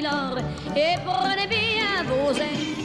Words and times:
Milord 0.00 0.38
et 0.74 0.96
prenez 1.04 1.46
bien 1.46 2.04
vos 2.08 2.32
ailes. 2.32 2.76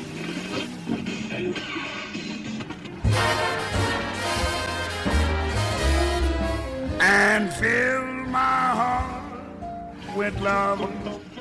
And 6.99 7.53
fill 7.53 8.03
my 8.27 8.75
heart 8.79 9.23
with 10.17 10.37
love. 10.41 10.89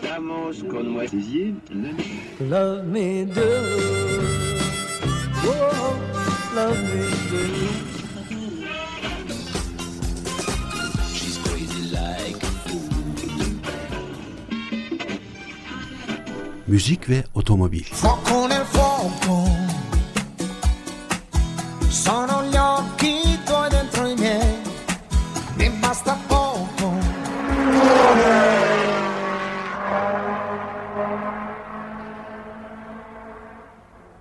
Vamos 0.03 0.63
con 0.71 0.91
moi. 0.91 1.07
Love 2.41 2.87
me 2.87 3.25
do. 3.25 3.43
Oh, 5.45 5.99
love 6.55 6.79
me 6.79 7.11
do. 7.31 7.94
Müzik 16.75 17.11
ve 17.11 17.25
otomobil. 17.35 17.83
Fuoco 17.83 18.49
nel 18.49 18.65
fuoco, 18.75 19.37
sono 21.91 22.37
gli 22.51 22.57
occhi 22.57 23.15
tuoi 23.47 23.69
dentro 23.71 24.03
i 24.09 24.15
miei, 24.23 24.55
mi 25.59 25.67
basta 25.83 26.15
poco. 26.29 26.89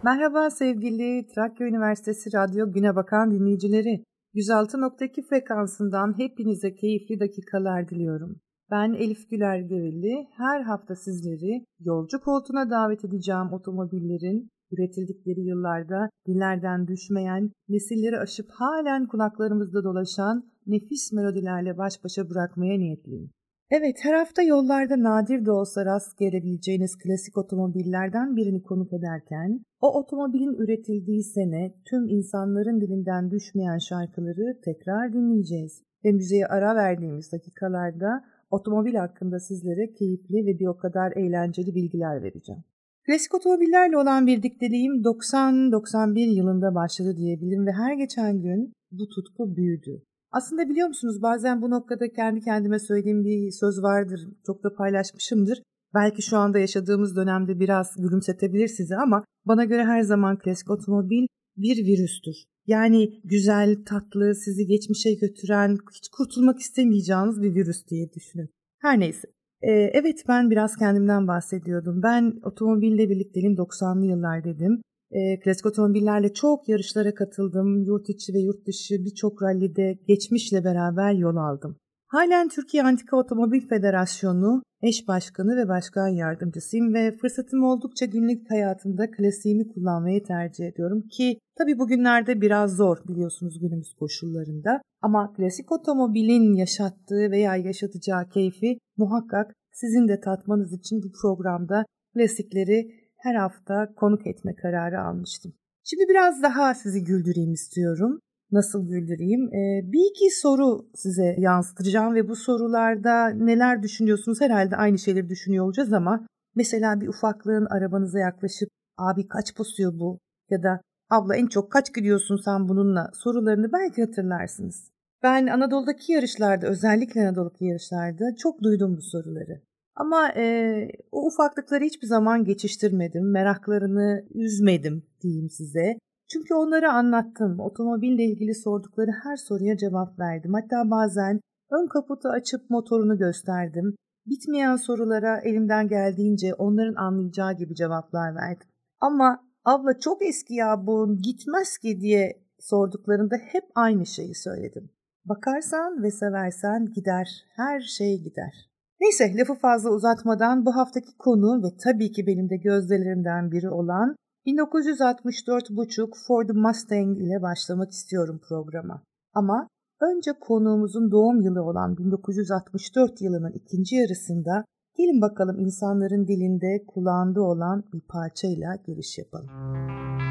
Merhaba 0.03 0.49
sevgili 0.49 1.25
Trakya 1.27 1.67
Üniversitesi 1.67 2.29
Radyo 2.33 2.71
Güne 2.71 2.95
Bakan 2.95 3.31
dinleyicileri. 3.31 4.03
106.2 4.35 5.27
frekansından 5.29 6.19
hepinize 6.19 6.75
keyifli 6.75 7.19
dakikalar 7.19 7.89
diliyorum. 7.89 8.41
Ben 8.73 8.93
Elif 8.93 9.29
Güler 9.29 9.59
Geveli. 9.59 10.27
Her 10.37 10.61
hafta 10.61 10.95
sizleri 10.95 11.65
yolcu 11.79 12.19
koltuğuna 12.21 12.69
davet 12.69 13.05
edeceğim 13.05 13.53
otomobillerin 13.53 14.49
üretildikleri 14.71 15.41
yıllarda 15.41 16.09
dillerden 16.27 16.87
düşmeyen, 16.87 17.51
nesilleri 17.69 18.19
aşıp 18.19 18.49
halen 18.51 19.07
kulaklarımızda 19.07 19.83
dolaşan 19.83 20.43
nefis 20.67 21.11
melodilerle 21.13 21.77
baş 21.77 22.03
başa 22.03 22.29
bırakmaya 22.29 22.77
niyetliyim. 22.77 23.29
Evet, 23.71 23.97
her 24.01 24.13
hafta 24.13 24.41
yollarda 24.41 25.03
nadir 25.03 25.45
de 25.45 25.51
olsa 25.51 25.85
rast 25.85 26.17
gelebileceğiniz 26.17 26.97
klasik 26.97 27.37
otomobillerden 27.37 28.35
birini 28.35 28.61
konuk 28.63 28.93
ederken, 28.93 29.59
o 29.81 29.99
otomobilin 29.99 30.53
üretildiği 30.53 31.23
sene 31.23 31.73
tüm 31.89 32.07
insanların 32.07 32.81
dilinden 32.81 33.31
düşmeyen 33.31 33.77
şarkıları 33.77 34.61
tekrar 34.65 35.13
dinleyeceğiz. 35.13 35.83
Ve 36.05 36.11
müziğe 36.11 36.47
ara 36.47 36.75
verdiğimiz 36.75 37.31
dakikalarda 37.31 38.23
otomobil 38.53 38.95
hakkında 38.95 39.39
sizlere 39.39 39.93
keyifli 39.93 40.45
ve 40.45 40.59
bir 40.59 40.67
o 40.67 40.77
kadar 40.77 41.11
eğlenceli 41.11 41.75
bilgiler 41.75 42.23
vereceğim. 42.23 42.63
Klasik 43.05 43.33
otomobillerle 43.33 43.97
olan 43.97 44.27
birlikteliğim 44.27 44.93
90-91 44.93 46.19
yılında 46.19 46.75
başladı 46.75 47.17
diyebilirim 47.17 47.65
ve 47.65 47.71
her 47.71 47.93
geçen 47.93 48.41
gün 48.41 48.73
bu 48.91 49.09
tutku 49.09 49.55
büyüdü. 49.55 50.03
Aslında 50.31 50.69
biliyor 50.69 50.87
musunuz 50.87 51.21
bazen 51.21 51.61
bu 51.61 51.69
noktada 51.69 52.11
kendi 52.11 52.41
kendime 52.41 52.79
söylediğim 52.79 53.23
bir 53.23 53.51
söz 53.51 53.83
vardır, 53.83 54.19
çok 54.45 54.63
da 54.63 54.75
paylaşmışımdır. 54.75 55.63
Belki 55.93 56.21
şu 56.21 56.37
anda 56.37 56.59
yaşadığımız 56.59 57.15
dönemde 57.15 57.59
biraz 57.59 57.95
gülümsetebilir 57.97 58.67
sizi 58.67 58.95
ama 58.95 59.23
bana 59.45 59.65
göre 59.65 59.85
her 59.85 60.01
zaman 60.01 60.37
klasik 60.37 60.69
otomobil 60.69 61.27
bir 61.57 61.85
virüstür. 61.85 62.35
Yani 62.67 63.19
güzel, 63.23 63.83
tatlı, 63.85 64.35
sizi 64.35 64.67
geçmişe 64.67 65.13
götüren, 65.13 65.77
hiç 65.93 66.09
kurtulmak 66.09 66.59
istemeyeceğiniz 66.59 67.41
bir 67.41 67.55
virüs 67.55 67.87
diye 67.87 68.13
düşünün. 68.13 68.49
Her 68.81 68.99
neyse. 68.99 69.27
Ee, 69.61 69.71
evet 69.71 70.23
ben 70.27 70.51
biraz 70.51 70.77
kendimden 70.77 71.27
bahsediyordum. 71.27 72.03
Ben 72.03 72.39
otomobille 72.43 73.09
birlikteliğim 73.09 73.55
90'lı 73.55 74.05
yıllar 74.05 74.43
dedim. 74.43 74.81
Ee, 75.11 75.39
klasik 75.39 75.65
otomobillerle 75.65 76.33
çok 76.33 76.69
yarışlara 76.69 77.13
katıldım. 77.13 77.83
Yurt 77.83 78.09
içi 78.09 78.33
ve 78.33 78.39
yurt 78.39 78.67
dışı 78.67 79.05
birçok 79.05 79.43
rallide 79.43 79.99
geçmişle 80.07 80.63
beraber 80.63 81.13
yol 81.13 81.35
aldım. 81.35 81.77
Halen 82.13 82.47
Türkiye 82.47 82.83
Antika 82.83 83.17
Otomobil 83.17 83.67
Federasyonu 83.67 84.63
eş 84.81 85.07
başkanı 85.07 85.57
ve 85.57 85.67
başkan 85.67 86.07
yardımcısıyım 86.07 86.93
ve 86.93 87.17
fırsatım 87.17 87.63
oldukça 87.63 88.05
günlük 88.05 88.51
hayatımda 88.51 89.11
klasiğimi 89.11 89.67
kullanmayı 89.67 90.23
tercih 90.23 90.67
ediyorum 90.67 91.07
ki 91.07 91.37
tabi 91.57 91.79
bugünlerde 91.79 92.41
biraz 92.41 92.75
zor 92.75 92.97
biliyorsunuz 93.07 93.59
günümüz 93.59 93.93
koşullarında 93.93 94.81
ama 95.01 95.33
klasik 95.33 95.71
otomobilin 95.71 96.53
yaşattığı 96.53 97.31
veya 97.31 97.55
yaşatacağı 97.55 98.29
keyfi 98.29 98.77
muhakkak 98.97 99.53
sizin 99.71 100.07
de 100.07 100.19
tatmanız 100.19 100.73
için 100.73 101.03
bu 101.03 101.11
programda 101.21 101.85
klasikleri 102.13 102.91
her 103.17 103.35
hafta 103.35 103.93
konuk 103.95 104.27
etme 104.27 104.55
kararı 104.55 105.01
almıştım. 105.01 105.53
Şimdi 105.83 106.03
biraz 106.09 106.43
daha 106.43 106.73
sizi 106.73 107.03
güldüreyim 107.03 107.53
istiyorum 107.53 108.19
nasıl 108.53 108.87
güldüreyim? 108.87 109.53
Ee, 109.53 109.91
bir 109.91 110.09
iki 110.11 110.29
soru 110.41 110.87
size 110.95 111.35
yansıtacağım 111.37 112.15
ve 112.15 112.29
bu 112.29 112.35
sorularda 112.35 113.29
neler 113.29 113.83
düşünüyorsunuz 113.83 114.41
herhalde 114.41 114.75
aynı 114.75 114.99
şeyleri 114.99 115.29
düşünüyor 115.29 115.65
olacağız 115.65 115.93
ama 115.93 116.27
mesela 116.55 117.01
bir 117.01 117.07
ufaklığın 117.07 117.65
arabanıza 117.65 118.19
yaklaşıp 118.19 118.69
abi 118.97 119.27
kaç 119.27 119.59
basıyor 119.59 119.99
bu 119.99 120.19
ya 120.49 120.63
da 120.63 120.81
abla 121.09 121.35
en 121.35 121.47
çok 121.47 121.71
kaç 121.71 121.93
gidiyorsun 121.93 122.37
sen 122.45 122.69
bununla 122.69 123.11
sorularını 123.13 123.71
belki 123.73 124.03
hatırlarsınız. 124.03 124.91
Ben 125.23 125.47
Anadolu'daki 125.47 126.13
yarışlarda 126.13 126.67
özellikle 126.67 127.21
Anadolu'daki 127.27 127.65
yarışlarda 127.65 128.35
çok 128.37 128.63
duydum 128.63 128.97
bu 128.97 129.01
soruları. 129.01 129.61
Ama 129.95 130.29
e, 130.35 130.87
o 131.11 131.27
ufaklıkları 131.27 131.83
hiçbir 131.83 132.07
zaman 132.07 132.43
geçiştirmedim, 132.43 133.31
meraklarını 133.31 134.25
üzmedim 134.33 135.03
diyeyim 135.21 135.49
size. 135.49 135.97
Çünkü 136.33 136.53
onlara 136.53 136.93
anlattım. 136.93 137.59
Otomobille 137.59 138.23
ilgili 138.23 138.55
sordukları 138.55 139.11
her 139.23 139.37
soruya 139.37 139.77
cevap 139.77 140.19
verdim. 140.19 140.53
Hatta 140.53 140.91
bazen 140.91 141.39
ön 141.71 141.87
kaputu 141.87 142.29
açıp 142.29 142.69
motorunu 142.69 143.17
gösterdim. 143.17 143.95
Bitmeyen 144.25 144.75
sorulara 144.75 145.39
elimden 145.39 145.87
geldiğince 145.87 146.53
onların 146.53 146.95
anlayacağı 146.95 147.53
gibi 147.53 147.75
cevaplar 147.75 148.35
verdim. 148.35 148.67
Ama 148.99 149.43
abla 149.65 149.99
çok 149.99 150.25
eski 150.25 150.53
ya 150.53 150.87
bu 150.87 151.17
gitmez 151.17 151.77
ki 151.77 151.99
diye 152.01 152.43
sorduklarında 152.59 153.35
hep 153.35 153.63
aynı 153.75 154.05
şeyi 154.05 154.35
söyledim. 154.35 154.89
Bakarsan 155.25 156.03
ve 156.03 156.11
seversen 156.11 156.85
gider, 156.85 157.45
her 157.55 157.81
şey 157.81 158.21
gider. 158.23 158.69
Neyse 159.01 159.37
lafı 159.37 159.53
fazla 159.53 159.89
uzatmadan 159.89 160.65
bu 160.65 160.75
haftaki 160.75 161.17
konu 161.17 161.63
ve 161.63 161.67
tabii 161.83 162.11
ki 162.11 162.27
benim 162.27 162.49
de 162.49 162.57
gözdelerimden 162.57 163.51
biri 163.51 163.69
olan 163.69 164.15
1964 164.45 165.69
buçuk 165.69 166.13
Ford 166.27 166.49
Mustang 166.49 167.17
ile 167.17 167.41
başlamak 167.41 167.91
istiyorum 167.91 168.41
programa. 168.49 169.03
Ama 169.33 169.67
önce 170.01 170.31
konuğumuzun 170.39 171.11
doğum 171.11 171.41
yılı 171.41 171.63
olan 171.63 171.97
1964 171.97 173.21
yılının 173.21 173.51
ikinci 173.51 173.95
yarısında 173.95 174.65
gelin 174.97 175.21
bakalım 175.21 175.59
insanların 175.59 176.27
dilinde 176.27 176.85
kulağında 176.87 177.41
olan 177.41 177.83
bir 177.93 178.01
parçayla 178.01 178.75
giriş 178.85 179.17
yapalım. 179.17 179.47
There 179.47 180.22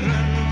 children 0.00 0.49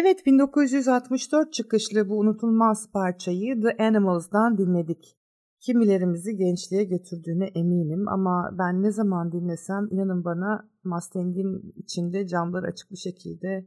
Evet 0.00 0.26
1964 0.26 1.52
çıkışlı 1.52 2.08
bu 2.08 2.18
unutulmaz 2.18 2.90
parçayı 2.92 3.60
The 3.60 3.84
Animals'dan 3.84 4.58
dinledik. 4.58 5.16
Kimilerimizi 5.60 6.36
gençliğe 6.36 6.84
götürdüğüne 6.84 7.46
eminim 7.46 8.08
ama 8.08 8.50
ben 8.58 8.82
ne 8.82 8.92
zaman 8.92 9.32
dinlesem 9.32 9.88
inanın 9.90 10.24
bana 10.24 10.68
Mustang'in 10.84 11.72
içinde 11.76 12.26
camlar 12.26 12.64
açık 12.64 12.90
bir 12.90 12.96
şekilde 12.96 13.66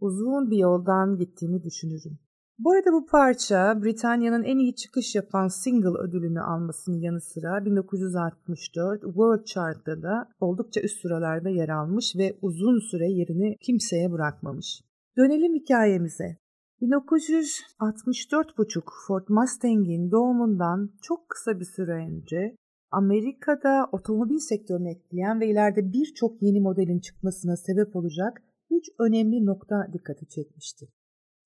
uzun 0.00 0.50
bir 0.50 0.56
yoldan 0.56 1.16
gittiğimi 1.16 1.62
düşünürüm. 1.62 2.18
Bu 2.58 2.72
arada 2.72 2.92
bu 2.92 3.06
parça 3.06 3.82
Britanya'nın 3.82 4.42
en 4.42 4.58
iyi 4.58 4.74
çıkış 4.74 5.14
yapan 5.14 5.48
single 5.48 5.98
ödülünü 5.98 6.40
almasının 6.40 7.00
yanı 7.00 7.20
sıra 7.20 7.64
1964 7.64 9.02
World 9.02 9.44
Chart'ta 9.44 10.02
da 10.02 10.28
oldukça 10.40 10.80
üst 10.80 11.00
sıralarda 11.02 11.48
yer 11.48 11.68
almış 11.68 12.16
ve 12.16 12.38
uzun 12.42 12.90
süre 12.90 13.08
yerini 13.10 13.56
kimseye 13.60 14.12
bırakmamış. 14.12 14.82
Dönelim 15.16 15.54
hikayemize. 15.54 16.36
1964,5 16.80 18.82
Ford 19.06 19.28
Mustang'in 19.28 20.10
doğumundan 20.10 20.90
çok 21.02 21.28
kısa 21.28 21.60
bir 21.60 21.64
süre 21.64 21.92
önce 21.92 22.56
Amerika'da 22.90 23.88
otomobil 23.92 24.38
sektörünü 24.38 24.90
etkileyen 24.90 25.40
ve 25.40 25.50
ileride 25.50 25.92
birçok 25.92 26.42
yeni 26.42 26.60
modelin 26.60 27.00
çıkmasına 27.00 27.56
sebep 27.56 27.96
olacak 27.96 28.42
üç 28.70 28.84
önemli 28.98 29.46
nokta 29.46 29.88
dikkati 29.92 30.28
çekmişti. 30.28 30.88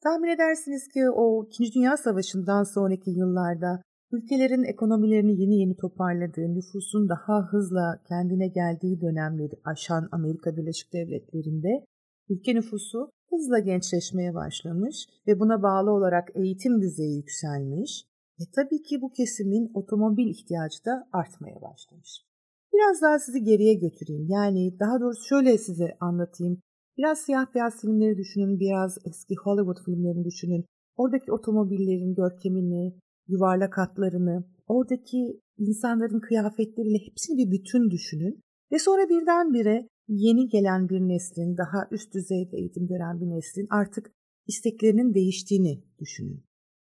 Tahmin 0.02 0.28
edersiniz 0.28 0.88
ki 0.88 1.10
o 1.10 1.46
2. 1.46 1.74
Dünya 1.74 1.96
Savaşı'ndan 1.96 2.62
sonraki 2.62 3.10
yıllarda 3.10 3.82
ülkelerin 4.12 4.62
ekonomilerini 4.62 5.40
yeni 5.40 5.60
yeni 5.60 5.76
toparladığı, 5.76 6.54
nüfusun 6.54 7.08
daha 7.08 7.46
hızla 7.50 8.02
kendine 8.08 8.48
geldiği 8.48 9.00
dönemleri 9.00 9.60
aşan 9.64 10.08
Amerika 10.12 10.56
Birleşik 10.56 10.92
Devletleri'nde 10.92 11.84
ülke 12.28 12.54
nüfusu 12.54 13.10
hızla 13.30 13.58
gençleşmeye 13.58 14.34
başlamış 14.34 15.06
ve 15.26 15.40
buna 15.40 15.62
bağlı 15.62 15.90
olarak 15.90 16.28
eğitim 16.34 16.80
düzeyi 16.80 17.16
yükselmiş 17.16 18.04
ve 18.40 18.44
tabii 18.54 18.82
ki 18.82 19.02
bu 19.02 19.12
kesimin 19.12 19.70
otomobil 19.74 20.26
ihtiyacı 20.26 20.84
da 20.84 21.08
artmaya 21.12 21.62
başlamış. 21.62 22.26
Biraz 22.74 23.02
daha 23.02 23.18
sizi 23.18 23.44
geriye 23.44 23.74
götüreyim. 23.74 24.26
Yani 24.28 24.80
daha 24.80 25.00
doğrusu 25.00 25.24
şöyle 25.28 25.58
size 25.58 25.96
anlatayım. 26.00 26.58
Biraz 26.98 27.18
siyah 27.18 27.54
beyaz 27.54 27.80
filmleri 27.80 28.18
düşünün, 28.18 28.60
biraz 28.60 28.98
eski 29.04 29.34
Hollywood 29.44 29.84
filmlerini 29.84 30.24
düşünün. 30.24 30.64
Oradaki 30.96 31.32
otomobillerin 31.32 32.14
görkemini, 32.14 32.94
yuvarlak 33.28 33.78
hatlarını, 33.78 34.44
oradaki 34.66 35.40
insanların 35.58 36.20
kıyafetleriyle 36.20 36.98
hepsini 37.06 37.36
bir 37.38 37.50
bütün 37.50 37.90
düşünün. 37.90 38.40
Ve 38.72 38.78
sonra 38.78 39.08
birdenbire 39.08 39.88
yeni 40.08 40.48
gelen 40.48 40.88
bir 40.88 41.00
neslin, 41.00 41.56
daha 41.56 41.88
üst 41.90 42.14
düzeyde 42.14 42.56
eğitim 42.56 42.86
gören 42.86 43.20
bir 43.20 43.26
neslin 43.26 43.66
artık 43.70 44.12
isteklerinin 44.46 45.14
değiştiğini 45.14 45.84
düşünün. 45.98 46.44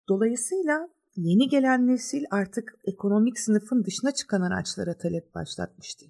Dolayısıyla 0.09 0.89
yeni 1.15 1.49
gelen 1.49 1.87
nesil 1.87 2.23
artık 2.31 2.73
ekonomik 2.85 3.39
sınıfın 3.39 3.83
dışına 3.83 4.11
çıkan 4.11 4.41
araçlara 4.41 4.97
talep 4.97 5.35
başlatmıştı. 5.35 6.05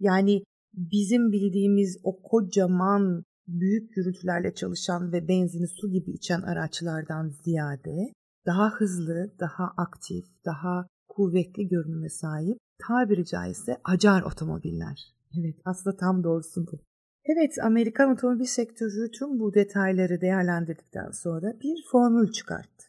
Yani 0.00 0.42
bizim 0.74 1.32
bildiğimiz 1.32 1.98
o 2.02 2.22
kocaman 2.22 3.24
büyük 3.46 3.94
gürültülerle 3.94 4.54
çalışan 4.54 5.12
ve 5.12 5.28
benzini 5.28 5.68
su 5.68 5.90
gibi 5.90 6.10
içen 6.10 6.42
araçlardan 6.42 7.28
ziyade 7.28 8.12
daha 8.46 8.70
hızlı, 8.70 9.34
daha 9.40 9.64
aktif, 9.76 10.24
daha 10.44 10.86
kuvvetli 11.08 11.68
görünüme 11.68 12.08
sahip 12.08 12.58
tabiri 12.86 13.24
caizse 13.24 13.76
acar 13.84 14.22
otomobiller. 14.22 15.14
Evet 15.38 15.56
aslında 15.64 15.96
tam 15.96 16.24
doğrusu 16.24 16.66
bu. 16.66 16.80
Evet 17.24 17.54
Amerikan 17.62 18.12
otomobil 18.12 18.44
sektörü 18.44 19.10
tüm 19.10 19.40
bu 19.40 19.54
detayları 19.54 20.20
değerlendirdikten 20.20 21.10
sonra 21.10 21.60
bir 21.62 21.84
formül 21.92 22.32
çıkarttı. 22.32 22.84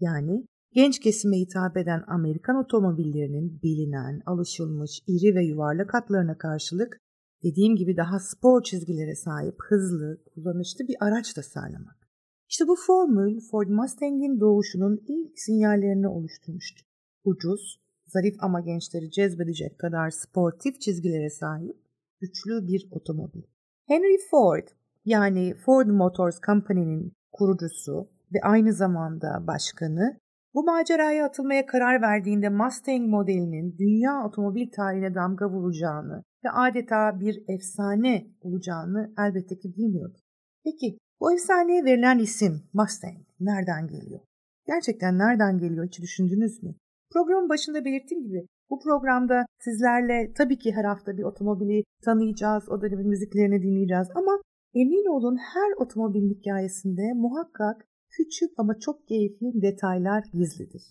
Yani 0.00 0.44
genç 0.72 1.00
kesime 1.00 1.36
hitap 1.36 1.76
eden 1.76 2.04
Amerikan 2.06 2.56
otomobillerinin 2.56 3.62
bilinen, 3.62 4.22
alışılmış, 4.26 5.00
iri 5.06 5.34
ve 5.34 5.44
yuvarlak 5.44 5.94
hatlarına 5.94 6.38
karşılık 6.38 6.98
dediğim 7.42 7.76
gibi 7.76 7.96
daha 7.96 8.20
spor 8.20 8.62
çizgilere 8.62 9.14
sahip 9.14 9.56
hızlı, 9.68 10.24
kullanışlı 10.34 10.88
bir 10.88 10.96
araç 11.00 11.32
tasarlamak. 11.32 12.08
İşte 12.48 12.64
bu 12.68 12.76
formül 12.86 13.40
Ford 13.50 13.68
Mustang'in 13.68 14.40
doğuşunun 14.40 15.00
ilk 15.08 15.38
sinyallerini 15.38 16.08
oluşturmuştu. 16.08 16.84
Ucuz, 17.24 17.80
zarif 18.08 18.34
ama 18.40 18.60
gençleri 18.60 19.10
cezbedecek 19.10 19.78
kadar 19.78 20.10
sportif 20.10 20.80
çizgilere 20.80 21.30
sahip 21.30 21.76
güçlü 22.20 22.66
bir 22.66 22.88
otomobil. 22.90 23.42
Henry 23.86 24.18
Ford 24.30 24.68
yani 25.04 25.54
Ford 25.54 25.86
Motors 25.86 26.40
Company'nin 26.40 27.12
kurucusu 27.32 28.08
ve 28.34 28.38
aynı 28.42 28.72
zamanda 28.72 29.46
başkanı 29.46 30.18
bu 30.54 30.64
maceraya 30.64 31.26
atılmaya 31.26 31.66
karar 31.66 32.02
verdiğinde 32.02 32.48
Mustang 32.48 33.08
modelinin 33.08 33.78
dünya 33.78 34.24
otomobil 34.26 34.70
tarihine 34.70 35.14
damga 35.14 35.50
vuracağını 35.50 36.22
ve 36.44 36.50
adeta 36.50 37.20
bir 37.20 37.44
efsane 37.48 38.26
olacağını 38.40 39.12
elbette 39.18 39.58
ki 39.58 39.76
bilmiyordu. 39.76 40.18
Peki 40.64 40.98
bu 41.20 41.32
efsaneye 41.32 41.84
verilen 41.84 42.18
isim 42.18 42.62
Mustang 42.72 43.18
nereden 43.40 43.86
geliyor? 43.86 44.20
Gerçekten 44.66 45.18
nereden 45.18 45.58
geliyor 45.58 45.86
hiç 45.86 46.00
düşündünüz 46.00 46.62
mü? 46.62 46.74
Programın 47.12 47.48
başında 47.48 47.84
belirttiğim 47.84 48.24
gibi 48.24 48.46
bu 48.70 48.78
programda 48.80 49.46
sizlerle 49.58 50.32
tabii 50.32 50.58
ki 50.58 50.72
her 50.72 50.84
hafta 50.84 51.16
bir 51.16 51.22
otomobili 51.22 51.84
tanıyacağız, 52.04 52.68
o 52.68 52.82
dönemin 52.82 53.08
müziklerini 53.08 53.62
dinleyeceğiz 53.62 54.08
ama 54.14 54.40
emin 54.74 55.06
olun 55.16 55.36
her 55.36 55.72
otomobil 55.82 56.30
hikayesinde 56.30 57.12
muhakkak 57.14 57.84
küçük 58.10 58.50
ama 58.58 58.78
çok 58.78 59.08
keyifli 59.08 59.62
detaylar 59.62 60.24
gizlidir. 60.32 60.82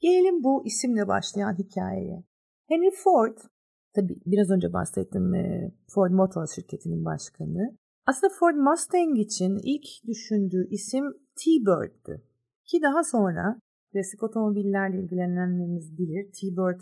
Gelelim 0.00 0.44
bu 0.44 0.66
isimle 0.66 1.08
başlayan 1.08 1.58
hikayeye. 1.58 2.24
Henry 2.68 2.90
Ford, 3.04 3.38
tabii 3.94 4.20
biraz 4.26 4.50
önce 4.50 4.72
bahsettim 4.72 5.32
Ford 5.94 6.10
Motor 6.10 6.46
şirketinin 6.46 7.04
başkanı. 7.04 7.76
Aslında 8.06 8.32
Ford 8.40 8.54
Mustang 8.54 9.18
için 9.18 9.58
ilk 9.62 9.86
düşündüğü 10.06 10.68
isim 10.70 11.04
T-Bird'dü. 11.36 12.22
Ki 12.64 12.82
daha 12.82 13.04
sonra 13.04 13.60
klasik 13.94 14.22
otomobillerle 14.22 15.00
ilgilenenlerimiz 15.02 15.98
bilir 15.98 16.32
T-Bird 16.32 16.80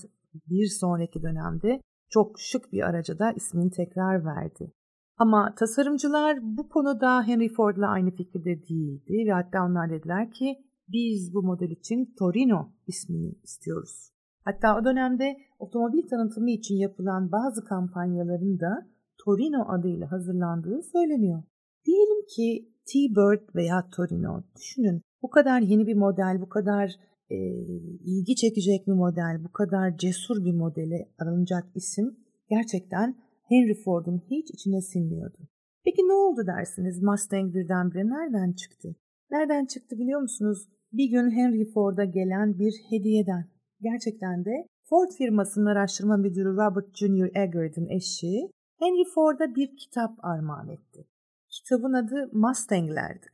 bir 0.50 0.66
sonraki 0.66 1.22
dönemde 1.22 1.80
çok 2.08 2.40
şık 2.40 2.72
bir 2.72 2.82
araca 2.82 3.18
da 3.18 3.32
ismini 3.32 3.70
tekrar 3.70 4.24
verdi. 4.24 4.72
Ama 5.16 5.54
tasarımcılar 5.58 6.38
bu 6.42 6.68
konuda 6.68 7.22
Henry 7.22 7.48
Ford'la 7.48 7.88
aynı 7.88 8.10
fikirde 8.10 8.62
değildi 8.68 9.26
ve 9.26 9.32
hatta 9.32 9.64
onlar 9.64 9.90
dediler 9.90 10.30
ki 10.30 10.56
biz 10.88 11.34
bu 11.34 11.42
model 11.42 11.70
için 11.70 12.14
Torino 12.18 12.68
ismini 12.86 13.34
istiyoruz. 13.42 14.12
Hatta 14.44 14.78
o 14.78 14.84
dönemde 14.84 15.36
otomobil 15.58 16.08
tanıtımı 16.08 16.50
için 16.50 16.74
yapılan 16.74 17.32
bazı 17.32 17.64
kampanyaların 17.64 18.60
da 18.60 18.86
Torino 19.24 19.64
adıyla 19.68 20.12
hazırlandığı 20.12 20.82
söyleniyor. 20.82 21.42
Diyelim 21.86 22.26
ki 22.36 22.72
T-Bird 22.86 23.54
veya 23.54 23.90
Torino 23.96 24.42
düşünün 24.56 25.02
bu 25.22 25.30
kadar 25.30 25.60
yeni 25.60 25.86
bir 25.86 25.94
model, 25.94 26.40
bu 26.40 26.48
kadar 26.48 26.94
e, 27.30 27.36
ilgi 28.04 28.36
çekecek 28.36 28.86
bir 28.86 28.92
model, 28.92 29.44
bu 29.44 29.52
kadar 29.52 29.96
cesur 29.96 30.44
bir 30.44 30.52
modele 30.52 31.08
alınacak 31.18 31.64
isim 31.74 32.16
gerçekten 32.50 33.16
Henry 33.48 33.74
Ford'un 33.74 34.22
hiç 34.30 34.50
içine 34.50 34.80
sinmiyordu. 34.80 35.38
Peki 35.84 36.02
ne 36.02 36.12
oldu 36.12 36.46
dersiniz 36.46 37.02
Mustang 37.02 37.54
birdenbire 37.54 38.06
nereden 38.06 38.52
çıktı? 38.52 38.96
Nereden 39.30 39.64
çıktı 39.64 39.98
biliyor 39.98 40.20
musunuz? 40.20 40.68
Bir 40.92 41.10
gün 41.10 41.30
Henry 41.30 41.64
Ford'a 41.64 42.04
gelen 42.04 42.58
bir 42.58 42.74
hediyeden. 42.90 43.44
Gerçekten 43.80 44.44
de 44.44 44.66
Ford 44.84 45.10
firmasının 45.18 45.66
araştırma 45.66 46.16
müdürü 46.16 46.56
Robert 46.56 46.96
Junior 46.96 47.28
Eggerd'ın 47.34 47.88
eşi 47.88 48.50
Henry 48.78 49.04
Ford'a 49.14 49.54
bir 49.54 49.76
kitap 49.76 50.24
armağan 50.24 50.68
etti. 50.68 51.06
Kitabın 51.48 51.92
adı 51.92 52.30
Mustang'lerdi. 52.32 53.26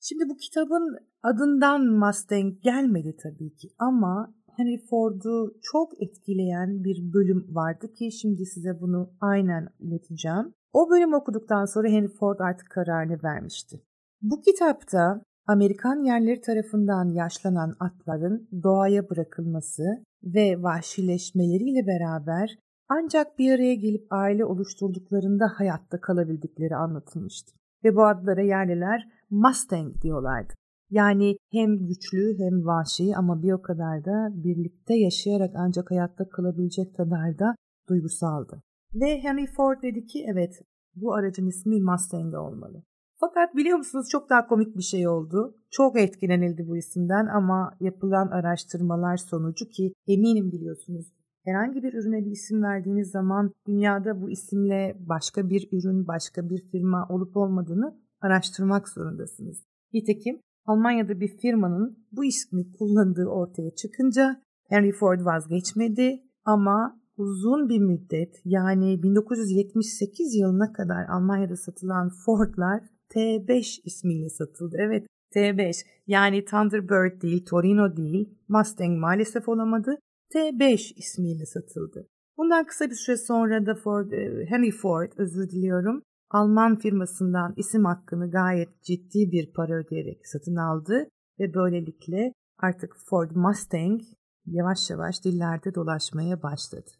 Şimdi 0.00 0.28
bu 0.28 0.36
kitabın 0.36 0.98
adından 1.22 1.86
Mustang 1.86 2.62
gelmedi 2.62 3.16
tabii 3.22 3.54
ki 3.54 3.68
ama 3.78 4.34
Henry 4.56 4.86
Ford'u 4.90 5.54
çok 5.62 6.02
etkileyen 6.02 6.84
bir 6.84 7.12
bölüm 7.12 7.46
vardı 7.54 7.92
ki 7.92 8.12
şimdi 8.12 8.46
size 8.46 8.80
bunu 8.80 9.10
aynen 9.20 9.68
ileteceğim. 9.78 10.54
O 10.72 10.90
bölüm 10.90 11.14
okuduktan 11.14 11.64
sonra 11.64 11.88
Henry 11.88 12.08
Ford 12.08 12.38
artık 12.38 12.70
kararını 12.70 13.22
vermişti. 13.24 13.82
Bu 14.22 14.40
kitapta 14.40 15.22
Amerikan 15.46 16.04
yerleri 16.04 16.40
tarafından 16.40 17.08
yaşlanan 17.08 17.74
atların 17.80 18.48
doğaya 18.62 19.10
bırakılması 19.10 19.82
ve 20.24 20.62
vahşileşmeleriyle 20.62 21.86
beraber 21.86 22.58
ancak 22.88 23.38
bir 23.38 23.52
araya 23.52 23.74
gelip 23.74 24.06
aile 24.10 24.44
oluşturduklarında 24.44 25.52
hayatta 25.54 26.00
kalabildikleri 26.00 26.76
anlatılmıştı. 26.76 27.52
Ve 27.84 27.96
bu 27.96 28.06
adlara 28.06 28.42
yerliler 28.42 29.08
Mustang 29.30 30.02
diyorlardı. 30.02 30.52
Yani 30.90 31.36
hem 31.52 31.86
güçlü 31.86 32.38
hem 32.38 32.66
vahşi 32.66 33.16
ama 33.16 33.42
bir 33.42 33.52
o 33.52 33.62
kadar 33.62 34.04
da 34.04 34.28
birlikte 34.32 34.94
yaşayarak 34.94 35.54
ancak 35.56 35.90
hayatta 35.90 36.28
kalabilecek 36.28 36.96
kadar 36.96 37.38
da 37.38 37.54
duygusaldı. 37.88 38.62
Ve 38.94 39.20
Henry 39.22 39.46
Ford 39.46 39.82
dedi 39.82 40.06
ki 40.06 40.24
evet 40.32 40.62
bu 40.94 41.14
aracın 41.14 41.46
ismi 41.46 41.80
Mustang 41.80 42.34
olmalı. 42.34 42.82
Fakat 43.20 43.56
biliyor 43.56 43.78
musunuz 43.78 44.08
çok 44.12 44.30
daha 44.30 44.46
komik 44.46 44.76
bir 44.76 44.82
şey 44.82 45.08
oldu. 45.08 45.56
Çok 45.70 46.00
etkilenildi 46.00 46.68
bu 46.68 46.76
isimden 46.76 47.26
ama 47.26 47.76
yapılan 47.80 48.28
araştırmalar 48.28 49.16
sonucu 49.16 49.68
ki 49.68 49.92
eminim 50.06 50.52
biliyorsunuz 50.52 51.12
herhangi 51.48 51.82
bir 51.82 51.94
ürüne 51.94 52.24
bir 52.24 52.30
isim 52.30 52.62
verdiğiniz 52.62 53.10
zaman 53.10 53.52
dünyada 53.66 54.22
bu 54.22 54.30
isimle 54.30 54.96
başka 55.00 55.50
bir 55.50 55.68
ürün, 55.72 56.06
başka 56.08 56.50
bir 56.50 56.70
firma 56.70 57.06
olup 57.08 57.36
olmadığını 57.36 57.98
araştırmak 58.20 58.88
zorundasınız. 58.88 59.64
Nitekim 59.92 60.40
Almanya'da 60.68 61.20
bir 61.20 61.28
firmanın 61.28 61.98
bu 62.12 62.24
ismi 62.24 62.72
kullandığı 62.72 63.26
ortaya 63.26 63.70
çıkınca 63.74 64.42
Henry 64.68 64.92
Ford 64.92 65.20
vazgeçmedi 65.24 66.22
ama 66.44 67.00
uzun 67.16 67.68
bir 67.68 67.78
müddet 67.78 68.40
yani 68.44 69.02
1978 69.02 70.34
yılına 70.34 70.72
kadar 70.72 71.06
Almanya'da 71.08 71.56
satılan 71.56 72.10
Ford'lar 72.24 72.82
T5 73.10 73.80
ismiyle 73.84 74.30
satıldı. 74.30 74.76
Evet 74.80 75.06
T5 75.34 75.86
yani 76.06 76.44
Thunderbird 76.44 77.22
değil, 77.22 77.44
Torino 77.44 77.96
değil, 77.96 78.28
Mustang 78.48 78.98
maalesef 78.98 79.48
olamadı. 79.48 79.98
T5 80.34 80.94
ismiyle 80.96 81.46
satıldı. 81.46 82.06
Bundan 82.36 82.66
kısa 82.66 82.90
bir 82.90 82.94
süre 82.94 83.16
sonra 83.16 83.66
da 83.66 83.74
Ford, 83.74 84.12
e, 84.12 84.46
Henry 84.48 84.70
Ford 84.70 85.12
özür 85.16 85.50
diliyorum 85.50 86.02
Alman 86.30 86.78
firmasından 86.78 87.54
isim 87.56 87.84
hakkını 87.84 88.30
gayet 88.30 88.82
ciddi 88.82 89.32
bir 89.32 89.52
para 89.52 89.74
ödeyerek 89.74 90.26
satın 90.26 90.56
aldı 90.56 91.08
ve 91.40 91.54
böylelikle 91.54 92.32
artık 92.58 92.96
Ford 93.06 93.30
Mustang 93.30 94.00
yavaş 94.46 94.90
yavaş 94.90 95.24
dillerde 95.24 95.74
dolaşmaya 95.74 96.42
başladı. 96.42 96.90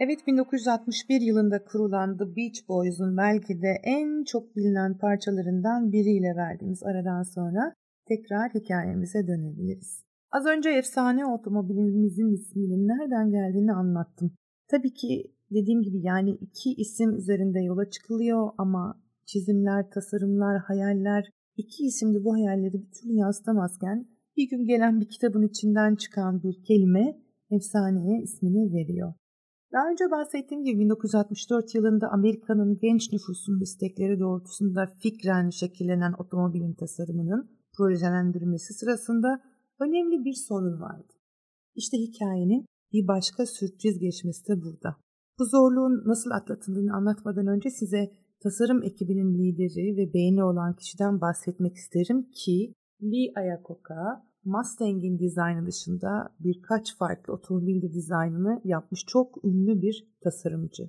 Evet 0.00 0.26
1961 0.26 1.20
yılında 1.20 1.64
kurulan 1.64 2.18
The 2.18 2.36
Beach 2.36 2.68
Boys'un 2.68 3.16
belki 3.16 3.62
de 3.62 3.80
en 3.84 4.24
çok 4.24 4.56
bilinen 4.56 4.98
parçalarından 4.98 5.92
biriyle 5.92 6.36
verdiğimiz 6.36 6.82
aradan 6.82 7.22
sonra 7.22 7.74
tekrar 8.08 8.50
hikayemize 8.54 9.26
dönebiliriz. 9.26 10.04
Az 10.32 10.46
önce 10.46 10.70
efsane 10.70 11.26
otomobilimizin 11.26 12.32
isminin 12.32 12.88
nereden 12.88 13.30
geldiğini 13.30 13.72
anlattım. 13.72 14.30
Tabii 14.70 14.94
ki 14.94 15.32
dediğim 15.50 15.82
gibi 15.82 16.00
yani 16.02 16.30
iki 16.30 16.70
isim 16.74 17.16
üzerinde 17.16 17.60
yola 17.60 17.90
çıkılıyor 17.90 18.50
ama 18.58 19.02
çizimler, 19.26 19.90
tasarımlar, 19.90 20.58
hayaller 20.58 21.30
iki 21.56 21.84
isimli 21.84 22.24
bu 22.24 22.34
hayalleri 22.34 22.72
bir 22.72 22.90
türlü 22.90 23.12
yansıtamazken 23.12 24.06
bir 24.36 24.48
gün 24.50 24.64
gelen 24.64 25.00
bir 25.00 25.08
kitabın 25.08 25.42
içinden 25.42 25.94
çıkan 25.94 26.42
bir 26.42 26.62
kelime 26.62 27.18
efsaneye 27.50 28.22
ismini 28.22 28.72
veriyor. 28.72 29.14
Daha 29.72 29.90
önce 29.90 30.10
bahsettiğim 30.10 30.64
gibi 30.64 30.78
1964 30.80 31.74
yılında 31.74 32.08
Amerika'nın 32.08 32.78
genç 32.78 33.12
nüfusunun 33.12 33.60
istekleri 33.60 34.20
doğrultusunda 34.20 34.86
fikren 35.02 35.50
şekillenen 35.50 36.12
otomobilin 36.18 36.74
tasarımının 36.74 37.50
projelendirmesi 37.76 38.74
sırasında 38.74 39.42
önemli 39.80 40.24
bir 40.24 40.34
sorun 40.48 40.80
vardı. 40.80 41.12
İşte 41.74 41.96
hikayenin 41.98 42.66
bir 42.92 43.08
başka 43.08 43.46
sürpriz 43.46 43.98
geçmesi 43.98 44.48
de 44.48 44.62
burada. 44.62 44.96
Bu 45.38 45.44
zorluğun 45.44 46.02
nasıl 46.06 46.30
atlatıldığını 46.30 46.94
anlatmadan 46.94 47.46
önce 47.46 47.70
size 47.70 48.12
tasarım 48.42 48.82
ekibinin 48.82 49.34
lideri 49.38 49.96
ve 49.96 50.14
beğeni 50.14 50.44
olan 50.44 50.76
kişiden 50.76 51.20
bahsetmek 51.20 51.74
isterim 51.74 52.30
ki 52.30 52.72
Lee 53.02 53.32
Iacocca 53.36 54.27
Mustang'in 54.44 55.18
dizaynı 55.18 55.66
dışında 55.66 56.34
birkaç 56.40 56.96
farklı 56.96 57.32
otomobil 57.32 57.82
dizaynını 57.92 58.60
yapmış 58.64 59.04
çok 59.06 59.44
ünlü 59.44 59.82
bir 59.82 60.08
tasarımcı. 60.24 60.82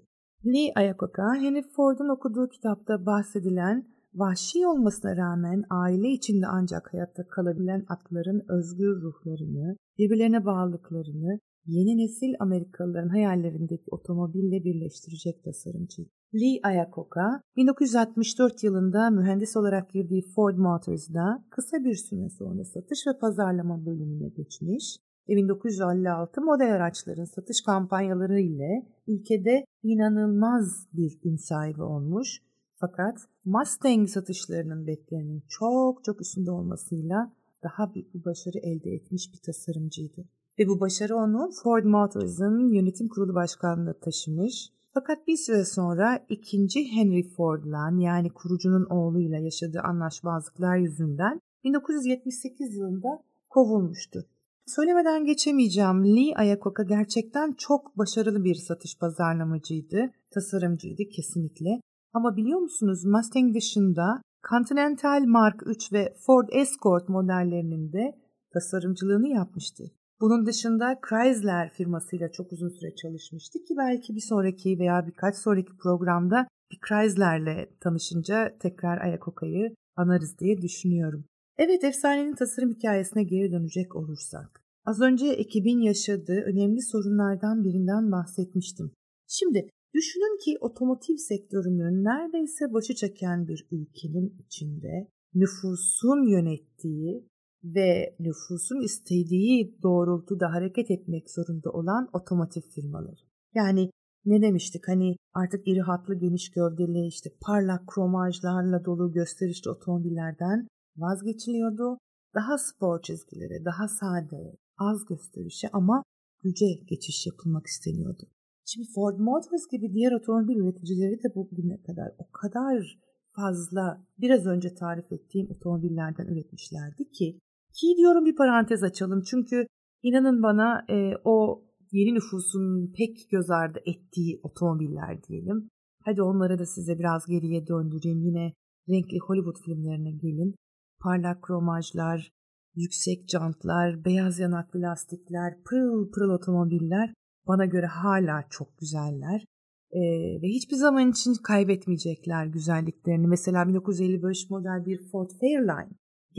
Lee 0.45 0.73
Iacocca, 0.77 1.35
Henry 1.35 1.61
Ford'un 1.75 2.09
okuduğu 2.09 2.49
kitapta 2.49 3.05
bahsedilen 3.05 3.87
vahşi 4.13 4.67
olmasına 4.67 5.17
rağmen 5.17 5.63
aile 5.69 6.09
içinde 6.09 6.47
ancak 6.47 6.93
hayatta 6.93 7.27
kalabilen 7.27 7.85
atların 7.89 8.41
özgür 8.49 9.01
ruhlarını, 9.01 9.75
birbirlerine 9.97 10.45
bağlılıklarını 10.45 11.39
yeni 11.65 11.97
nesil 11.97 12.33
Amerikalıların 12.39 13.09
hayallerindeki 13.09 13.85
otomobille 13.91 14.63
birleştirecek 14.63 15.43
tasarımcı. 15.43 16.03
Lee 16.33 16.59
Iacocca 16.65 17.41
1964 17.55 18.63
yılında 18.63 19.09
mühendis 19.09 19.57
olarak 19.57 19.89
girdiği 19.89 20.21
Ford 20.21 20.57
Motors'da 20.57 21.43
kısa 21.49 21.77
bir 21.83 21.95
süre 21.95 22.29
sonra 22.29 22.63
satış 22.65 23.07
ve 23.07 23.19
pazarlama 23.19 23.85
bölümüne 23.85 24.27
geçmiş 24.27 24.97
ve 25.29 25.35
1956 25.35 26.41
model 26.41 26.73
araçların 26.75 27.25
satış 27.25 27.61
kampanyaları 27.61 28.39
ile 28.39 28.87
ülkede 29.07 29.65
inanılmaz 29.83 30.87
bir 30.93 31.19
ün 31.23 31.35
sahibi 31.35 31.81
olmuş 31.81 32.41
fakat 32.75 33.17
Mustang 33.45 34.09
satışlarının 34.09 34.87
beklenenin 34.87 35.43
çok 35.47 36.03
çok 36.03 36.21
üstünde 36.21 36.51
olmasıyla 36.51 37.33
daha 37.63 37.93
büyük 37.93 38.13
bir 38.13 38.25
başarı 38.25 38.57
elde 38.57 38.91
etmiş 38.91 39.33
bir 39.33 39.39
tasarımcıydı. 39.45 40.25
Ve 40.59 40.67
bu 40.67 40.79
başarı 40.79 41.15
onu 41.15 41.49
Ford 41.63 41.85
Motors'ın 41.85 42.73
yönetim 42.73 43.07
kurulu 43.07 43.35
başkanlığına 43.35 43.93
taşımış. 43.93 44.69
Fakat 44.93 45.27
bir 45.27 45.37
süre 45.37 45.65
sonra 45.65 46.25
ikinci 46.29 46.91
Henry 46.91 47.29
Ford'la 47.29 47.91
yani 47.99 48.29
kurucunun 48.29 48.85
oğluyla 48.85 49.37
yaşadığı 49.37 49.81
anlaşmazlıklar 49.81 50.77
yüzünden 50.77 51.41
1978 51.63 52.75
yılında 52.75 53.23
kovulmuştu. 53.49 54.25
Söylemeden 54.67 55.25
geçemeyeceğim 55.25 56.05
Lee 56.05 56.33
Iacocca 56.45 56.83
gerçekten 56.83 57.53
çok 57.57 57.97
başarılı 57.97 58.43
bir 58.43 58.55
satış 58.55 58.97
pazarlamacıydı, 58.97 60.11
tasarımcıydı 60.31 61.03
kesinlikle. 61.15 61.81
Ama 62.13 62.37
biliyor 62.37 62.59
musunuz 62.59 63.05
Mustang 63.05 63.55
dışında 63.55 64.21
Continental 64.49 65.23
Mark 65.27 65.61
3 65.65 65.93
ve 65.93 66.13
Ford 66.25 66.49
Escort 66.51 67.09
modellerinin 67.09 67.93
de 67.93 68.15
tasarımcılığını 68.53 69.27
yapmıştı. 69.27 69.83
Bunun 70.21 70.45
dışında 70.45 70.99
Chrysler 71.09 71.73
firmasıyla 71.73 72.31
çok 72.31 72.53
uzun 72.53 72.69
süre 72.69 72.95
çalışmıştı 72.95 73.59
ki 73.63 73.73
belki 73.77 74.15
bir 74.15 74.21
sonraki 74.21 74.79
veya 74.79 75.07
birkaç 75.07 75.35
sonraki 75.35 75.77
programda 75.77 76.47
bir 76.71 76.79
Chrysler'le 76.87 77.67
tanışınca 77.79 78.57
tekrar 78.59 79.01
Ayakoka'yı 79.01 79.75
anarız 79.95 80.39
diye 80.39 80.61
düşünüyorum. 80.61 81.25
Evet 81.57 81.83
efsanenin 81.83 82.35
tasarım 82.35 82.71
hikayesine 82.71 83.23
geri 83.23 83.51
dönecek 83.51 83.95
olursak. 83.95 84.63
Az 84.85 85.01
önce 85.01 85.27
ekibin 85.27 85.79
yaşadığı 85.79 86.41
önemli 86.45 86.81
sorunlardan 86.81 87.63
birinden 87.63 88.11
bahsetmiştim. 88.11 88.91
Şimdi 89.27 89.69
düşünün 89.93 90.37
ki 90.45 90.57
otomotiv 90.61 91.15
sektörünün 91.15 92.03
neredeyse 92.03 92.73
başı 92.73 92.95
çeken 92.95 93.47
bir 93.47 93.67
ülkenin 93.71 94.35
içinde 94.39 95.07
nüfusun 95.33 96.29
yönettiği 96.31 97.28
ve 97.63 98.15
nüfusun 98.19 98.81
istediği 98.81 99.77
doğrultuda 99.83 100.51
hareket 100.51 100.91
etmek 100.91 101.29
zorunda 101.31 101.69
olan 101.69 102.09
otomotiv 102.13 102.61
firmaları. 102.61 103.21
Yani 103.55 103.89
ne 104.25 104.41
demiştik 104.41 104.87
hani 104.87 105.15
artık 105.33 105.67
iri 105.67 105.81
hatlı 105.81 106.15
geniş 106.15 106.51
gövdeli 106.51 107.07
işte 107.07 107.29
parlak 107.41 107.87
kromajlarla 107.87 108.85
dolu 108.85 109.11
gösterişli 109.11 109.69
otomobillerden 109.69 110.67
vazgeçiliyordu. 110.97 111.97
Daha 112.35 112.57
spor 112.57 113.01
çizgilere, 113.01 113.65
daha 113.65 113.87
sade, 113.87 114.57
az 114.77 115.05
gösterişe 115.05 115.69
ama 115.73 116.03
güce 116.43 116.65
geçiş 116.89 117.27
yapılmak 117.27 117.65
isteniyordu. 117.65 118.23
Şimdi 118.65 118.87
Ford 118.95 119.19
Motors 119.19 119.67
gibi 119.71 119.93
diğer 119.93 120.11
otomobil 120.11 120.55
üreticileri 120.55 121.23
de 121.23 121.35
bugüne 121.35 121.81
kadar 121.81 122.11
o 122.17 122.31
kadar 122.31 122.99
fazla 123.35 124.05
biraz 124.17 124.45
önce 124.45 124.75
tarif 124.75 125.11
ettiğim 125.11 125.51
otomobillerden 125.51 126.25
üretmişlerdi 126.25 127.11
ki 127.11 127.39
ki 127.73 127.97
diyorum 127.97 128.25
bir 128.25 128.35
parantez 128.35 128.83
açalım 128.83 129.21
çünkü 129.21 129.67
inanın 130.03 130.43
bana 130.43 130.85
e, 130.89 131.13
o 131.23 131.63
yeni 131.91 132.13
nüfusun 132.13 132.93
pek 132.97 133.29
göz 133.31 133.49
ardı 133.49 133.79
ettiği 133.85 134.39
otomobiller 134.43 135.23
diyelim. 135.23 135.69
Hadi 136.05 136.21
onları 136.21 136.59
da 136.59 136.65
size 136.65 136.99
biraz 136.99 137.25
geriye 137.25 137.67
döndüreyim. 137.67 138.21
Yine 138.21 138.53
renkli 138.89 139.17
Hollywood 139.19 139.57
filmlerine 139.65 140.11
gelin. 140.11 140.55
Parlak 141.01 141.43
kromajlar, 141.43 142.31
yüksek 142.75 143.29
jantlar, 143.29 144.05
beyaz 144.05 144.39
yanaklı 144.39 144.81
lastikler, 144.81 145.63
pırıl 145.63 146.11
pırıl 146.11 146.29
otomobiller 146.29 147.13
bana 147.47 147.65
göre 147.65 147.85
hala 147.85 148.43
çok 148.49 148.77
güzeller. 148.77 149.45
Ee, 149.91 149.99
ve 150.41 150.47
hiçbir 150.47 150.75
zaman 150.75 151.11
için 151.11 151.33
kaybetmeyecekler 151.43 152.45
güzelliklerini. 152.45 153.27
Mesela 153.27 153.67
1955 153.67 154.49
model 154.49 154.85
bir 154.85 155.09
Ford 155.11 155.29
Fairlane 155.39 155.89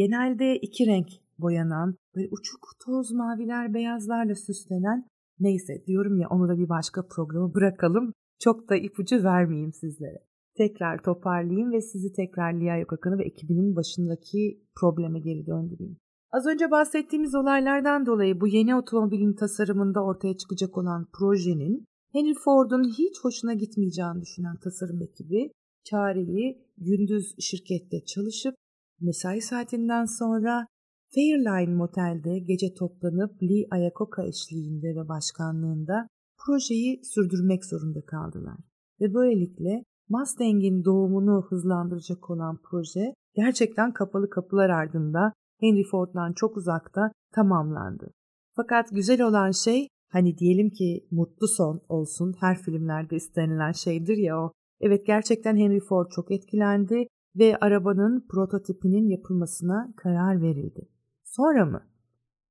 genelde 0.00 0.56
iki 0.56 0.86
renk 0.86 1.08
boyanan, 1.38 1.94
böyle 2.14 2.28
uçuk 2.30 2.60
toz 2.84 3.12
maviler 3.12 3.74
beyazlarla 3.74 4.34
süslenen 4.34 5.06
neyse 5.40 5.84
diyorum 5.86 6.20
ya 6.20 6.28
onu 6.28 6.48
da 6.48 6.58
bir 6.58 6.68
başka 6.68 7.06
programa 7.06 7.54
bırakalım. 7.54 8.12
Çok 8.44 8.70
da 8.70 8.76
ipucu 8.76 9.24
vermeyeyim 9.24 9.72
sizlere. 9.72 10.18
Tekrar 10.56 11.02
toparlayayım 11.02 11.72
ve 11.72 11.80
sizi 11.80 12.12
tekrar 12.12 12.52
Lia 12.60 12.76
Yokakan'ı 12.76 13.18
ve 13.18 13.24
ekibinin 13.24 13.76
başındaki 13.76 14.60
probleme 14.80 15.20
geri 15.20 15.46
döndüreyim. 15.46 15.96
Az 16.32 16.46
önce 16.46 16.70
bahsettiğimiz 16.70 17.34
olaylardan 17.34 18.06
dolayı 18.06 18.40
bu 18.40 18.46
yeni 18.48 18.76
otomobilin 18.76 19.34
tasarımında 19.34 20.04
ortaya 20.04 20.36
çıkacak 20.36 20.78
olan 20.78 21.06
projenin 21.18 21.84
Henry 22.12 22.34
Ford'un 22.44 22.84
hiç 22.84 23.16
hoşuna 23.22 23.54
gitmeyeceğini 23.54 24.20
düşünen 24.20 24.56
tasarım 24.64 25.02
ekibi 25.02 25.50
çareyi 25.84 26.66
gündüz 26.78 27.34
şirkette 27.38 28.04
çalışıp 28.04 28.54
mesai 29.00 29.40
saatinden 29.40 30.04
sonra 30.04 30.66
Fairline 31.14 31.74
Motel'de 31.74 32.38
gece 32.38 32.74
toplanıp 32.74 33.42
Lee 33.42 33.66
Iacocca 33.72 34.22
eşliğinde 34.28 34.88
ve 34.96 35.08
başkanlığında 35.08 36.08
projeyi 36.46 37.00
sürdürmek 37.04 37.64
zorunda 37.64 38.00
kaldılar. 38.04 38.56
Ve 39.00 39.14
böylelikle 39.14 39.84
Mustang'in 40.08 40.84
doğumunu 40.84 41.46
hızlandıracak 41.48 42.30
olan 42.30 42.58
proje 42.70 43.14
gerçekten 43.34 43.92
kapalı 43.92 44.30
kapılar 44.30 44.70
ardında 44.70 45.32
Henry 45.60 45.84
Ford'dan 45.90 46.32
çok 46.32 46.56
uzakta 46.56 47.12
tamamlandı. 47.34 48.10
Fakat 48.56 48.90
güzel 48.90 49.22
olan 49.22 49.50
şey 49.50 49.88
hani 50.12 50.38
diyelim 50.38 50.70
ki 50.70 51.06
mutlu 51.10 51.48
son 51.48 51.80
olsun 51.88 52.34
her 52.40 52.58
filmlerde 52.58 53.16
istenilen 53.16 53.72
şeydir 53.72 54.16
ya 54.16 54.40
o. 54.40 54.52
Evet 54.80 55.06
gerçekten 55.06 55.56
Henry 55.56 55.80
Ford 55.80 56.06
çok 56.10 56.30
etkilendi 56.30 57.06
ve 57.36 57.56
arabanın 57.60 58.26
prototipinin 58.30 59.08
yapılmasına 59.08 59.92
karar 59.96 60.42
verildi. 60.42 60.88
Sonra 61.24 61.64
mı? 61.64 61.82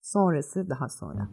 Sonrası 0.01 0.69
daha 0.69 0.89
sonra. 0.89 1.29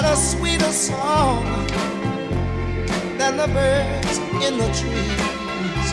Got 0.00 0.14
a 0.14 0.16
sweeter 0.16 0.72
song 0.72 1.44
than 3.18 3.36
the 3.36 3.46
birds 3.48 4.16
in 4.42 4.56
the 4.56 4.66
trees. 4.72 5.92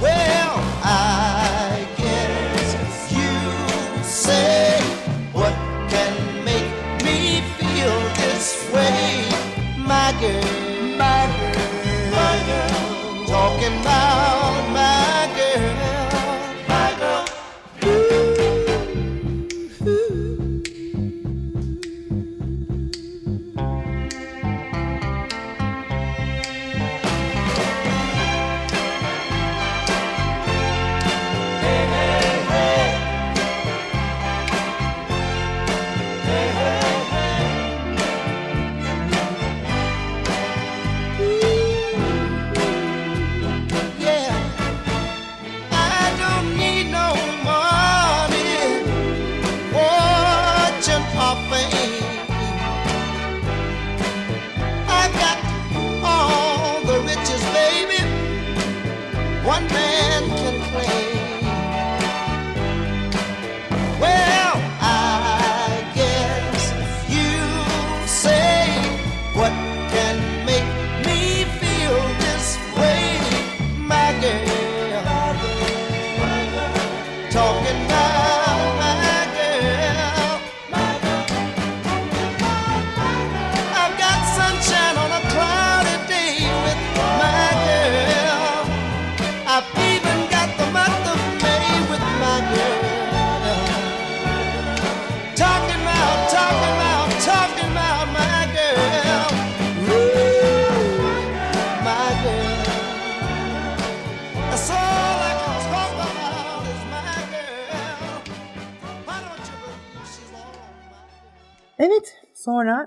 Well, 0.00 0.54
I 0.82 1.17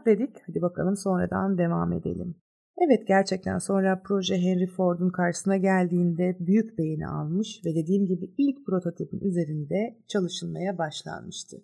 dedik 0.05 0.37
hadi 0.47 0.61
bakalım 0.61 0.97
sonradan 0.97 1.57
devam 1.57 1.93
edelim. 1.93 2.35
Evet 2.77 3.07
gerçekten 3.07 3.57
sonra 3.57 4.01
proje 4.05 4.37
Henry 4.37 4.67
Ford'un 4.67 5.09
karşısına 5.09 5.57
geldiğinde 5.57 6.37
büyük 6.39 6.77
beğeni 6.77 7.07
almış 7.07 7.61
ve 7.65 7.75
dediğim 7.75 8.05
gibi 8.05 8.33
ilk 8.37 8.65
prototipin 8.65 9.19
üzerinde 9.19 9.97
çalışılmaya 10.07 10.77
başlanmıştı. 10.77 11.57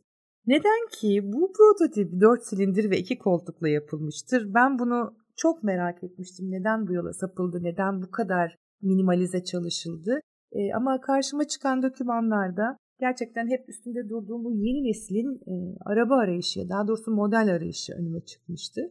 Neden 0.46 0.88
ki 0.92 1.22
bu 1.24 1.52
prototip 1.58 2.22
4 2.22 2.44
silindir 2.44 2.90
ve 2.92 2.98
2 2.98 3.18
koltukla 3.18 3.70
yapılmıştır? 3.70 4.54
Ben 4.54 4.80
bunu 4.80 5.16
çok 5.38 5.64
merak 5.64 6.04
etmiştim. 6.04 6.52
Neden 6.52 6.88
bu 6.88 6.94
yola 6.94 7.14
sapıldı? 7.14 7.64
Neden 7.64 8.02
bu 8.02 8.12
kadar 8.12 8.56
minimalize 8.82 9.44
çalışıldı? 9.44 10.20
E, 10.52 10.74
ama 10.74 11.02
karşıma 11.02 11.48
çıkan 11.48 11.84
dokümanlarda 11.84 12.78
gerçekten 13.00 13.48
hep 13.48 13.70
üstünde 13.70 14.10
durduğum 14.10 14.44
bu 14.44 14.52
yeni 14.52 14.84
neslin 14.90 15.42
e, 15.48 15.78
araba 15.86 16.16
arayışı, 16.16 16.70
daha 16.70 16.88
doğrusu 16.88 17.12
model 17.12 17.54
arayışı 17.56 17.94
önüme 17.94 18.22
çıkmıştı. 18.22 18.82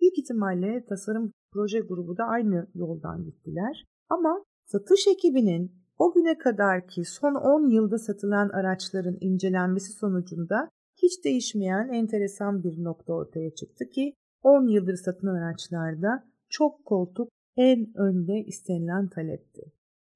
Büyük 0.00 0.18
ihtimalle 0.18 0.84
tasarım 0.88 1.32
proje 1.52 1.80
grubu 1.80 2.16
da 2.16 2.24
aynı 2.24 2.66
yoldan 2.74 3.24
gittiler. 3.24 3.84
Ama 4.08 4.44
satış 4.64 5.06
ekibinin 5.06 5.72
o 5.98 6.12
güne 6.12 6.38
kadar 6.38 6.86
ki 6.88 7.04
son 7.04 7.34
10 7.34 7.70
yılda 7.70 7.98
satılan 7.98 8.48
araçların 8.48 9.18
incelenmesi 9.20 9.92
sonucunda 9.92 10.68
hiç 11.02 11.24
değişmeyen 11.24 11.88
enteresan 11.88 12.64
bir 12.64 12.84
nokta 12.84 13.12
ortaya 13.12 13.54
çıktı 13.54 13.84
ki 13.88 14.14
10 14.42 14.68
yıldır 14.68 14.96
satılan 14.96 15.34
araçlarda 15.34 16.24
çok 16.48 16.84
koltuk 16.84 17.28
en 17.56 17.92
önde 17.96 18.44
istenilen 18.46 19.08
talepti. 19.08 19.62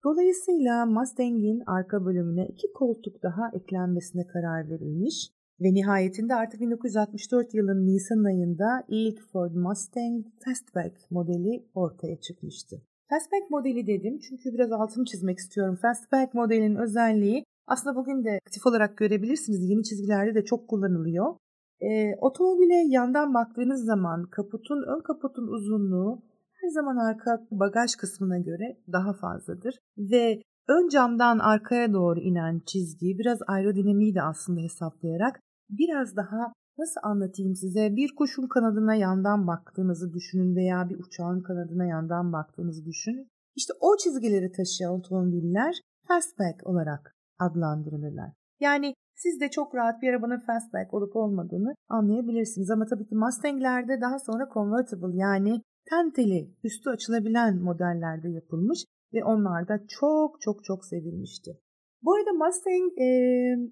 Dolayısıyla 0.05 0.87
Mustang'in 0.87 1.63
arka 1.67 2.05
bölümüne 2.05 2.47
iki 2.47 2.73
koltuk 2.73 3.23
daha 3.23 3.51
eklenmesine 3.53 4.27
karar 4.27 4.71
verilmiş 4.71 5.31
ve 5.61 5.75
nihayetinde 5.75 6.35
artık 6.35 6.61
1964 6.61 7.55
yılının 7.55 7.87
Nisan 7.87 8.25
ayında 8.25 8.85
ilk 8.89 9.21
Ford 9.33 9.53
Mustang 9.55 10.25
Fastback 10.45 11.11
modeli 11.11 11.67
ortaya 11.75 12.21
çıkmıştı. 12.21 12.77
Fastback 13.11 13.51
modeli 13.51 13.87
dedim 13.87 14.19
çünkü 14.19 14.53
biraz 14.55 14.73
altını 14.73 15.05
çizmek 15.05 15.39
istiyorum. 15.39 15.79
Fastback 15.83 16.35
modelinin 16.35 16.77
özelliği 16.77 17.45
aslında 17.67 17.97
bugün 17.97 18.25
de 18.25 18.41
aktif 18.47 18.67
olarak 18.67 18.97
görebilirsiniz. 18.97 19.71
Yeni 19.71 19.83
çizgilerde 19.83 20.35
de 20.35 20.45
çok 20.45 20.69
kullanılıyor. 20.69 21.37
Ee, 21.81 22.15
otomobile 22.21 22.75
yandan 22.89 23.35
baktığınız 23.35 23.85
zaman 23.85 24.23
kaputun 24.31 24.83
ön 24.83 25.01
kaputun 25.01 25.47
uzunluğu 25.47 26.23
her 26.67 26.71
zaman 26.71 26.97
arka 26.97 27.47
bagaj 27.51 27.95
kısmına 27.95 28.39
göre 28.39 28.79
daha 28.93 29.13
fazladır 29.13 29.75
ve 29.99 30.43
ön 30.69 30.89
camdan 30.89 31.39
arkaya 31.39 31.93
doğru 31.93 32.21
inen 32.21 32.63
çizgi 32.67 33.19
biraz 33.19 33.39
aerodinamiği 33.47 34.15
de 34.15 34.23
aslında 34.23 34.61
hesaplayarak 34.61 35.41
biraz 35.71 36.17
daha 36.17 36.53
nasıl 36.79 37.01
anlatayım 37.03 37.55
size 37.55 37.97
bir 37.97 38.15
kuşun 38.15 38.49
kanadına 38.49 38.95
yandan 38.95 39.47
baktığınızı 39.47 40.13
düşünün 40.13 40.57
veya 40.57 40.89
bir 40.89 40.99
uçağın 40.99 41.43
kanadına 41.43 41.85
yandan 41.85 42.33
baktığınızı 42.33 42.85
düşünün. 42.85 43.29
İşte 43.57 43.73
o 43.81 43.97
çizgileri 43.97 44.53
taşıyan 44.53 44.93
otomobiller 44.93 45.81
fastback 46.09 46.67
olarak 46.67 47.17
adlandırılırlar. 47.39 48.33
Yani 48.61 48.95
siz 49.15 49.41
de 49.41 49.51
çok 49.51 49.75
rahat 49.75 50.03
bir 50.03 50.09
arabanın 50.09 50.39
fastback 50.39 50.95
olup 50.95 51.17
olmadığını 51.17 51.75
anlayabilirsiniz. 51.89 52.71
Ama 52.71 52.85
tabii 52.85 53.07
ki 53.07 53.15
Mustang'lerde 53.15 54.01
daha 54.01 54.19
sonra 54.19 54.49
convertible 54.55 55.17
yani 55.17 55.63
tenteli 55.91 56.51
üstü 56.65 56.91
açılabilen 56.91 57.57
modellerde 57.57 58.29
yapılmış 58.29 58.85
ve 59.15 59.25
onlar 59.25 59.69
da 59.69 59.81
çok 59.89 60.41
çok 60.41 60.65
çok 60.65 60.85
sevilmişti. 60.85 61.61
Bu 62.03 62.15
arada 62.15 62.33
Mustang 62.33 62.99
e, 62.99 63.09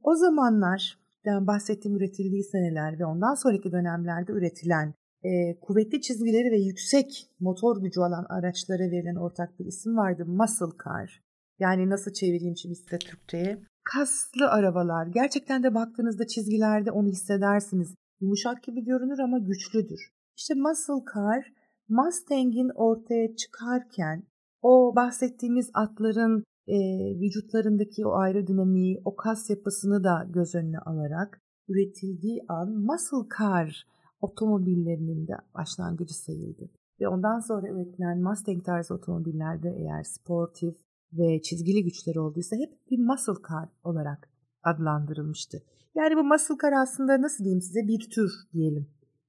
o 0.03 0.15
zamanlar 0.15 0.99
bahsettiğim 1.27 1.97
üretildiği 1.97 2.45
seneler 2.45 2.99
ve 2.99 3.07
ondan 3.07 3.35
sonraki 3.35 3.73
dönemlerde 3.73 4.33
üretilen 4.33 4.95
e, 5.25 5.61
kuvvetli 5.61 6.01
çizgileri 6.01 6.51
ve 6.51 6.59
yüksek 6.59 7.31
motor 7.41 7.83
gücü 7.83 8.01
olan 8.01 8.27
araçlara 8.29 8.91
verilen 8.91 9.17
ortak 9.17 9.59
bir 9.59 9.67
isim 9.67 9.97
vardı. 9.97 10.25
Muscle 10.27 10.77
car. 10.85 11.23
Yani 11.59 11.91
nasıl 11.91 12.13
çevireyim 12.13 12.57
şimdi 12.57 12.75
size 12.75 12.99
Türkçe'ye? 12.99 13.59
Kaslı 13.85 14.49
arabalar. 14.49 15.07
Gerçekten 15.07 15.63
de 15.63 15.75
baktığınızda 15.75 16.27
çizgilerde 16.27 16.91
onu 16.91 17.09
hissedersiniz. 17.09 17.95
Yumuşak 18.21 18.63
gibi 18.63 18.85
görünür 18.85 19.19
ama 19.19 19.39
güçlüdür. 19.39 20.01
İşte 20.37 20.55
muscle 20.55 21.05
car 21.15 21.53
Mustang'in 21.89 22.71
ortaya 22.75 23.37
çıkarken 23.37 24.23
o 24.63 24.93
bahsettiğimiz 24.97 25.71
atların 25.75 26.45
e, 26.67 26.77
vücutlarındaki 27.21 28.07
o 28.07 28.13
aerodinamiği, 28.13 29.03
o 29.05 29.17
kas 29.17 29.51
yapısını 29.51 30.05
da 30.05 30.27
göz 30.29 30.55
önüne 30.55 30.79
alarak 30.79 31.41
üretildiği 31.69 32.45
an 32.49 32.71
muscle 32.71 33.29
car 33.39 33.87
otomobillerinin 34.21 35.27
de 35.27 35.33
başlangıcı 35.55 36.15
sayıldı. 36.15 36.71
Ve 37.01 37.09
ondan 37.09 37.41
sonra 37.41 37.69
üretilen 37.69 38.23
Mustang 38.23 38.65
tarzı 38.65 38.95
otomobillerde 38.95 39.75
eğer 39.79 40.03
sportif 40.03 40.75
ve 41.13 41.43
çizgili 41.43 41.85
güçleri 41.85 42.21
olduysa 42.21 42.57
hep 42.57 42.91
bir 42.91 42.99
muscle 42.99 43.43
car 43.49 43.69
olarak 43.85 44.29
adlandırılmıştı. 44.63 45.63
Yani 45.95 46.17
bu 46.17 46.25
muscle 46.25 46.55
car 46.63 46.73
aslında 46.73 47.23
nasıl 47.23 47.45
diyeyim 47.45 47.61
size 47.61 47.81
bir 47.89 48.11
tür 48.11 48.31
diyelim. 48.53 48.87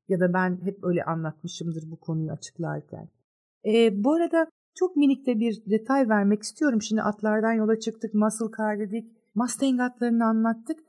Ya 0.08 0.20
da 0.20 0.34
ben 0.34 0.60
hep 0.64 0.84
öyle 0.84 1.04
anlatmışımdır 1.04 1.92
bu 1.92 2.00
konuyu 2.00 2.32
açıklarken. 2.32 3.10
E, 3.66 4.04
bu 4.04 4.14
arada 4.14 4.48
çok 4.76 4.96
minik 4.96 5.26
de 5.28 5.40
bir 5.40 5.64
detay 5.66 6.10
vermek 6.10 6.44
istiyorum. 6.44 6.82
Şimdi 6.82 7.02
atlardan 7.02 7.54
yola 7.54 7.80
çıktık, 7.80 8.14
muscle 8.14 8.46
car 8.58 8.80
dedik, 8.80 9.12
Mustang 9.36 9.80
atlarını 9.80 10.26
anlattık. 10.26 10.80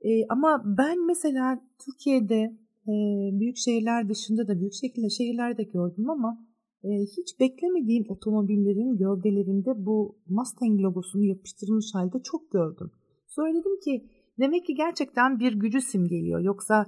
E, 0.00 0.26
ama 0.28 0.62
ben 0.64 1.06
mesela 1.06 1.60
Türkiye'de 1.84 2.56
e, 2.88 2.94
büyük 3.40 3.56
şehirler 3.56 4.08
dışında 4.08 4.48
da 4.48 4.60
büyük 4.60 4.74
şekilde 4.74 5.10
şehirlerde 5.10 5.62
gördüm 5.62 6.10
ama 6.10 6.46
e, 6.84 6.88
hiç 6.88 7.40
beklemediğim 7.40 8.04
otomobillerin 8.08 8.96
gövdelerinde 8.96 9.86
bu 9.86 10.18
Mustang 10.28 10.80
logosunu 10.80 11.24
yapıştırılmış 11.24 11.94
halde 11.94 12.22
çok 12.22 12.50
gördüm. 12.50 12.90
Sonra 13.26 13.50
dedim 13.50 13.80
ki 13.84 14.10
demek 14.38 14.66
ki 14.66 14.74
gerçekten 14.74 15.40
bir 15.40 15.52
gücü 15.52 15.80
simgeliyor. 15.80 16.40
Yoksa 16.40 16.86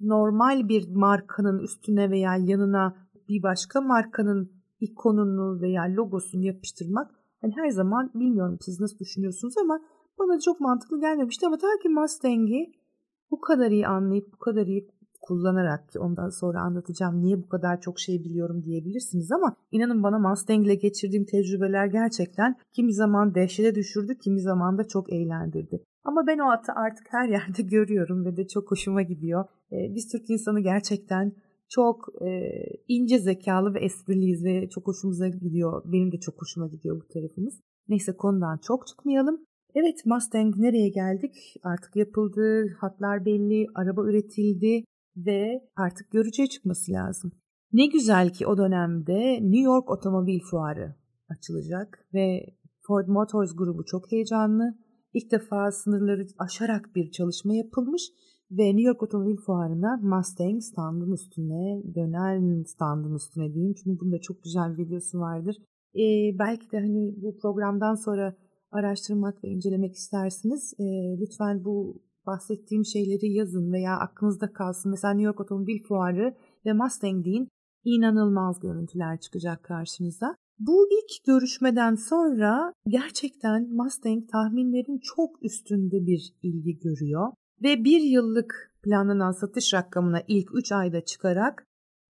normal 0.00 0.68
bir 0.68 0.94
markanın 0.94 1.58
üstüne 1.58 2.10
veya 2.10 2.36
yanına 2.36 2.96
bir 3.28 3.42
başka 3.42 3.80
markanın 3.80 4.52
ikonunu 4.80 5.60
veya 5.60 5.82
logosunu 5.82 6.44
yapıştırmak 6.44 7.10
hani 7.40 7.52
her 7.56 7.68
zaman 7.68 8.10
bilmiyorum 8.14 8.58
siz 8.60 8.80
nasıl 8.80 8.98
düşünüyorsunuz 8.98 9.54
ama 9.58 9.80
bana 10.18 10.40
çok 10.40 10.60
mantıklı 10.60 11.00
gelmemişti 11.00 11.46
ama 11.46 11.58
ta 11.58 11.66
ki 11.82 11.88
Mustang'i 11.88 12.72
bu 13.30 13.40
kadar 13.40 13.70
iyi 13.70 13.86
anlayıp 13.86 14.32
bu 14.32 14.38
kadar 14.38 14.66
iyi 14.66 14.88
kullanarak 15.24 15.88
ki 15.88 15.98
ondan 15.98 16.28
sonra 16.28 16.60
anlatacağım 16.60 17.22
niye 17.22 17.42
bu 17.42 17.48
kadar 17.48 17.80
çok 17.80 18.00
şey 18.00 18.24
biliyorum 18.24 18.64
diyebilirsiniz 18.64 19.32
ama 19.32 19.56
inanın 19.72 20.02
bana 20.02 20.18
Mustang 20.18 20.66
ile 20.66 20.74
geçirdiğim 20.74 21.24
tecrübeler 21.24 21.86
gerçekten 21.86 22.56
kimi 22.72 22.94
zaman 22.94 23.34
dehşete 23.34 23.74
düşürdü, 23.74 24.18
kimi 24.18 24.40
zaman 24.40 24.78
da 24.78 24.84
çok 24.84 25.12
eğlendirdi. 25.12 25.84
Ama 26.04 26.26
ben 26.26 26.38
o 26.38 26.50
atı 26.50 26.72
artık 26.72 27.06
her 27.10 27.28
yerde 27.28 27.62
görüyorum 27.76 28.24
ve 28.24 28.36
de 28.36 28.48
çok 28.48 28.70
hoşuma 28.70 29.02
gidiyor. 29.02 29.44
Ee, 29.72 29.94
biz 29.94 30.12
Türk 30.12 30.30
insanı 30.30 30.60
gerçekten 30.60 31.32
çok 31.68 32.08
e, 32.22 32.50
ince 32.88 33.18
zekalı 33.18 33.74
ve 33.74 33.80
espriliyiz 33.80 34.44
ve 34.44 34.68
çok 34.68 34.86
hoşumuza 34.86 35.28
gidiyor. 35.28 35.82
Benim 35.84 36.12
de 36.12 36.20
çok 36.20 36.42
hoşuma 36.42 36.68
gidiyor 36.68 36.96
bu 36.96 37.08
tarafımız. 37.08 37.60
Neyse 37.88 38.16
konudan 38.16 38.58
çok 38.58 38.86
çıkmayalım. 38.86 39.40
Evet 39.74 40.06
Mustang 40.06 40.56
nereye 40.56 40.88
geldik? 40.88 41.34
Artık 41.62 41.96
yapıldı, 41.96 42.76
hatlar 42.80 43.24
belli, 43.24 43.66
araba 43.74 44.04
üretildi 44.04 44.84
ve 45.16 45.68
artık 45.76 46.10
görücüye 46.10 46.48
çıkması 46.48 46.92
lazım. 46.92 47.32
Ne 47.72 47.86
güzel 47.86 48.30
ki 48.30 48.46
o 48.46 48.58
dönemde 48.58 49.38
New 49.42 49.60
York 49.60 49.90
Otomobil 49.90 50.40
Fuarı 50.40 50.94
açılacak 51.28 52.08
ve 52.14 52.46
Ford 52.86 53.08
Motors 53.08 53.56
grubu 53.56 53.84
çok 53.84 54.12
heyecanlı. 54.12 54.83
İlk 55.14 55.30
defa 55.30 55.72
sınırları 55.72 56.26
aşarak 56.38 56.90
bir 56.96 57.10
çalışma 57.10 57.54
yapılmış 57.54 58.02
ve 58.50 58.66
New 58.66 58.82
York 58.82 59.02
Otomobil 59.02 59.36
Fuarı'na 59.36 59.96
Mustang 60.02 60.62
standın 60.62 61.12
üstüne, 61.12 61.82
dönen 61.94 62.62
standın 62.62 63.14
üstüne 63.14 63.54
diyeyim. 63.54 63.74
Çünkü 63.74 64.00
bunda 64.00 64.20
çok 64.20 64.42
güzel 64.42 64.78
bir 64.78 64.86
videosu 64.86 65.18
vardır. 65.18 65.56
Ee, 65.94 66.38
belki 66.38 66.70
de 66.72 66.80
hani 66.80 67.14
bu 67.22 67.38
programdan 67.38 67.94
sonra 67.94 68.36
araştırmak 68.72 69.44
ve 69.44 69.48
incelemek 69.48 69.94
istersiniz. 69.94 70.74
Ee, 70.78 70.84
lütfen 71.20 71.64
bu 71.64 72.02
bahsettiğim 72.26 72.84
şeyleri 72.84 73.32
yazın 73.32 73.72
veya 73.72 73.98
aklınızda 73.98 74.52
kalsın. 74.52 74.90
Mesela 74.90 75.14
New 75.14 75.26
York 75.26 75.40
Otomobil 75.40 75.82
Fuarı 75.82 76.34
ve 76.66 76.72
Mustang 76.72 77.24
deyin. 77.24 77.48
İnanılmaz 77.84 78.60
görüntüler 78.60 79.20
çıkacak 79.20 79.62
karşınıza. 79.62 80.36
Bu 80.58 80.86
ilk 80.90 81.24
görüşmeden 81.26 81.94
sonra 81.94 82.72
gerçekten 82.88 83.68
Mustang 83.70 84.28
tahminlerin 84.32 84.98
çok 84.98 85.44
üstünde 85.44 86.06
bir 86.06 86.34
ilgi 86.42 86.78
görüyor 86.78 87.32
ve 87.62 87.84
bir 87.84 88.00
yıllık 88.00 88.72
planlanan 88.82 89.32
satış 89.32 89.74
rakamına 89.74 90.22
ilk 90.28 90.54
3 90.54 90.72
ayda 90.72 91.04
çıkarak 91.04 91.66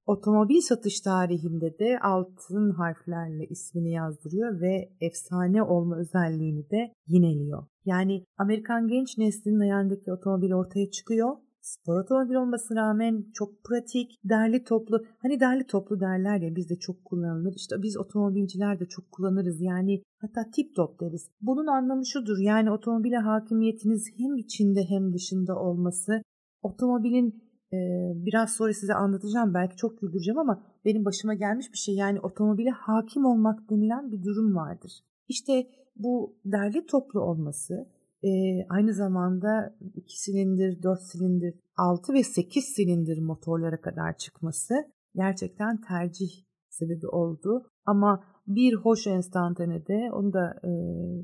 otomobil 0.07 0.61
satış 0.61 1.01
tarihinde 1.01 1.79
de 1.79 1.99
altın 2.03 2.71
harflerle 2.71 3.47
ismini 3.47 3.93
yazdırıyor 3.93 4.61
ve 4.61 4.91
efsane 5.01 5.63
olma 5.63 5.97
özelliğini 5.97 6.71
de 6.71 6.93
yineliyor. 7.07 7.67
Yani 7.85 8.25
Amerikan 8.39 8.89
genç 8.89 9.19
neslinin 9.19 9.59
hayalindeki 9.59 10.13
otomobil 10.13 10.53
ortaya 10.53 10.91
çıkıyor 10.91 11.37
spor 11.65 12.01
otomobil 12.01 12.35
olmasına 12.35 12.81
rağmen 12.81 13.25
çok 13.35 13.65
pratik, 13.65 14.19
derli 14.25 14.65
toplu. 14.65 15.05
Hani 15.19 15.41
derli 15.41 15.67
toplu 15.67 16.01
derler 16.01 16.41
ya 16.41 16.57
bizde 16.57 16.77
çok 16.77 17.05
kullanılır. 17.05 17.55
İşte 17.57 17.83
biz 17.83 17.97
otomobilciler 17.97 18.81
de 18.81 18.85
çok 18.87 19.13
kullanırız. 19.13 19.61
Yani 19.61 20.03
hatta 20.21 20.51
tip 20.51 20.77
top 20.77 21.01
deriz. 21.01 21.31
Bunun 21.41 21.67
anlamı 21.67 22.07
şudur. 22.07 22.39
Yani 22.39 22.71
otomobile 22.71 23.17
hakimiyetiniz 23.17 24.11
hem 24.19 24.37
içinde 24.37 24.85
hem 24.89 25.13
dışında 25.13 25.57
olması. 25.59 26.23
Otomobilin 26.63 27.43
e, 27.73 27.79
biraz 28.27 28.53
sonra 28.53 28.73
size 28.73 28.95
anlatacağım. 28.95 29.55
Belki 29.55 29.77
çok 29.77 30.01
güldüreceğim 30.01 30.39
ama 30.39 30.63
benim 30.85 31.05
başıma 31.05 31.35
gelmiş 31.35 31.73
bir 31.73 31.79
şey. 31.79 31.95
Yani 31.95 32.21
otomobile 32.21 32.71
hakim 32.71 33.25
olmak 33.25 33.71
denilen 33.71 34.13
bir 34.13 34.23
durum 34.23 34.55
vardır. 34.55 34.93
İşte 35.29 35.67
bu 35.97 36.37
derli 36.45 36.87
toplu 36.87 37.21
olması 37.21 37.94
e, 38.25 38.31
aynı 38.69 38.95
zamanda 38.95 39.77
2 39.95 40.21
silindir, 40.23 40.83
4 40.83 41.01
silindir, 41.03 41.55
6 41.77 42.13
ve 42.13 42.23
8 42.23 42.65
silindir 42.65 43.19
motorlara 43.19 43.81
kadar 43.81 44.17
çıkması 44.17 44.75
gerçekten 45.15 45.81
tercih 45.81 46.31
sebebi 46.69 47.07
oldu. 47.07 47.67
Ama 47.87 48.25
bir 48.47 48.75
hoş 48.75 49.07
enstantanede 49.07 50.11
onu 50.13 50.33
da 50.33 50.55
e, 50.65 50.71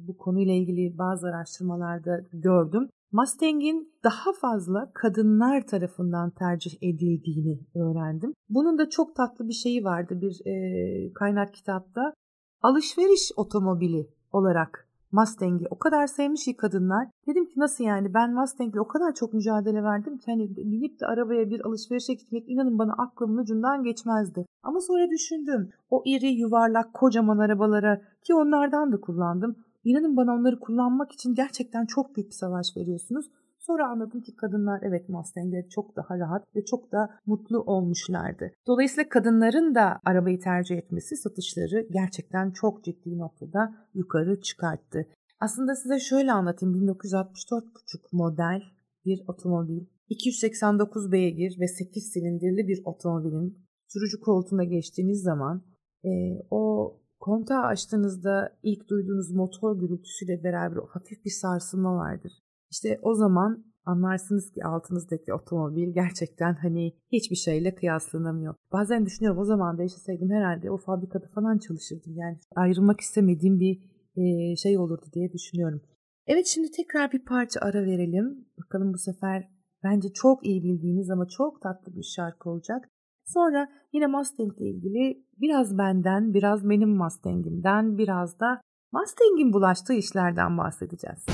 bu 0.09 0.17
konuyla 0.17 0.55
ilgili 0.55 0.99
bazı 0.99 1.27
araştırmalarda 1.27 2.21
gördüm. 2.33 2.89
Mustang'in 3.13 3.93
daha 4.05 4.33
fazla 4.41 4.91
kadınlar 4.95 5.67
tarafından 5.67 6.31
tercih 6.31 6.83
edildiğini 6.83 7.61
öğrendim. 7.75 8.33
Bunun 8.49 8.79
da 8.79 8.91
çok 8.91 9.17
tatlı 9.17 9.49
bir 9.49 9.53
şeyi 9.53 9.85
vardı 9.85 10.21
bir 10.21 10.47
e, 10.47 11.13
kaynak 11.13 11.55
kitapta. 11.55 12.15
Alışveriş 12.63 13.33
otomobili 13.37 14.11
olarak 14.33 14.90
Mustang'i 15.13 15.67
o 15.71 15.79
kadar 15.79 16.07
sevmiş 16.07 16.45
ki 16.45 16.57
kadınlar. 16.57 17.09
Dedim 17.27 17.47
ki 17.47 17.53
nasıl 17.57 17.85
yani 17.85 18.15
ben 18.15 18.35
Mustang'le 18.35 18.77
o 18.79 18.89
kadar 18.89 19.15
çok 19.15 19.35
mücadele 19.35 19.83
verdim 19.83 20.19
ki 20.19 20.31
hani 20.31 20.57
binip 20.57 21.01
de 21.01 21.07
arabaya 21.07 21.51
bir 21.51 21.67
alışverişe 21.67 22.15
gitmek 22.15 22.49
inanın 22.49 22.79
bana 22.79 22.93
aklımın 22.93 23.43
ucundan 23.43 23.83
geçmezdi. 23.83 24.47
Ama 24.63 24.81
sonra 24.81 25.11
düşündüm 25.11 25.71
o 25.91 26.03
iri 26.05 26.27
yuvarlak 26.27 26.95
kocaman 26.95 27.39
arabalara 27.39 28.01
ki 28.25 28.35
onlardan 28.35 28.93
da 28.93 29.01
kullandım. 29.01 29.57
İnanın 29.85 30.17
bana 30.17 30.35
onları 30.35 30.61
kullanmak 30.61 31.13
için 31.13 31.35
gerçekten 31.35 31.87
çok 31.87 32.17
büyük 32.17 32.29
bir 32.29 32.35
savaş 32.35 32.77
veriyorsunuz. 32.77 33.27
Sonra 33.61 33.89
anladım 33.89 34.21
ki 34.21 34.37
kadınlar 34.37 34.81
evet 34.83 35.09
Mustang'de 35.09 35.69
çok 35.69 35.97
daha 35.97 36.19
rahat 36.19 36.57
ve 36.57 36.65
çok 36.65 36.93
da 36.93 37.11
mutlu 37.27 37.61
olmuşlardı. 37.61 38.51
Dolayısıyla 38.67 39.09
kadınların 39.09 39.75
da 39.75 40.01
arabayı 40.05 40.41
tercih 40.41 40.77
etmesi 40.77 41.17
satışları 41.17 41.87
gerçekten 41.91 42.51
çok 42.51 42.85
ciddi 42.85 43.19
noktada 43.19 43.75
yukarı 43.95 44.41
çıkarttı. 44.41 45.07
Aslında 45.41 45.75
size 45.75 45.99
şöyle 45.99 46.33
anlatayım. 46.33 46.75
1964 46.75 47.65
1964,5 47.65 47.99
model 48.13 48.63
bir 49.05 49.23
otomobil, 49.29 49.87
289 50.09 51.13
beygir 51.13 51.61
ve 51.61 51.69
8 51.69 52.13
silindirli 52.13 52.69
bir 52.69 52.83
otomobilin 52.85 53.59
sürücü 53.89 54.21
koltuğuna 54.21 54.65
geçtiğiniz 54.65 55.23
zaman 55.23 55.63
e, 56.05 56.11
o 56.51 56.95
kontağı 57.21 57.63
açtığınızda 57.63 58.59
ilk 58.63 58.89
duyduğunuz 58.89 59.31
motor 59.31 59.81
gürültüsüyle 59.81 60.45
beraber 60.45 60.81
hafif 60.89 61.25
bir 61.25 61.31
sarsılma 61.31 61.97
vardır. 61.97 62.33
İşte 62.71 62.99
o 63.03 63.15
zaman 63.15 63.65
anlarsınız 63.85 64.53
ki 64.53 64.65
altınızdaki 64.65 65.35
otomobil 65.35 65.95
gerçekten 65.95 66.55
hani 66.55 66.93
hiçbir 67.13 67.37
şeyle 67.37 67.75
kıyaslanamıyor. 67.75 68.55
Bazen 68.73 69.07
düşünüyorum 69.07 69.41
o 69.41 69.45
zaman 69.45 69.79
da 69.79 69.83
herhalde 70.31 70.71
o 70.71 70.77
fabrikada 70.77 71.27
falan 71.35 71.59
çalışırdım. 71.59 72.17
Yani 72.17 72.39
ayrılmak 72.57 73.01
istemediğim 73.01 73.61
bir 73.61 73.81
e, 74.17 74.57
şey 74.57 74.79
olurdu 74.79 75.07
diye 75.13 75.33
düşünüyorum. 75.33 75.81
Evet 76.27 76.47
şimdi 76.47 76.71
tekrar 76.71 77.13
bir 77.13 77.25
parça 77.25 77.61
ara 77.61 77.85
verelim. 77.85 78.45
Bakalım 78.59 78.93
bu 78.93 78.99
sefer 78.99 79.49
bence 79.85 80.09
çok 80.13 80.47
iyi 80.47 80.63
bildiğiniz 80.63 81.11
ama 81.11 81.29
çok 81.29 81.63
tatlı 81.63 81.97
bir 81.97 82.03
şarkı 82.03 82.51
olacak. 82.51 82.89
Sonra 83.27 83.69
yine 83.93 84.07
Mustang 84.07 84.61
ile 84.61 84.69
ilgili 84.69 85.25
biraz 85.41 85.79
benden, 85.79 86.35
biraz 86.35 86.69
benim 86.69 86.97
Mustang'imden, 86.97 87.99
biraz 87.99 88.41
da 88.41 88.61
Mustang'in 88.93 89.53
bulaştığı 89.53 89.95
işlerden 89.95 90.59
bahsedeceğiz. 90.59 91.27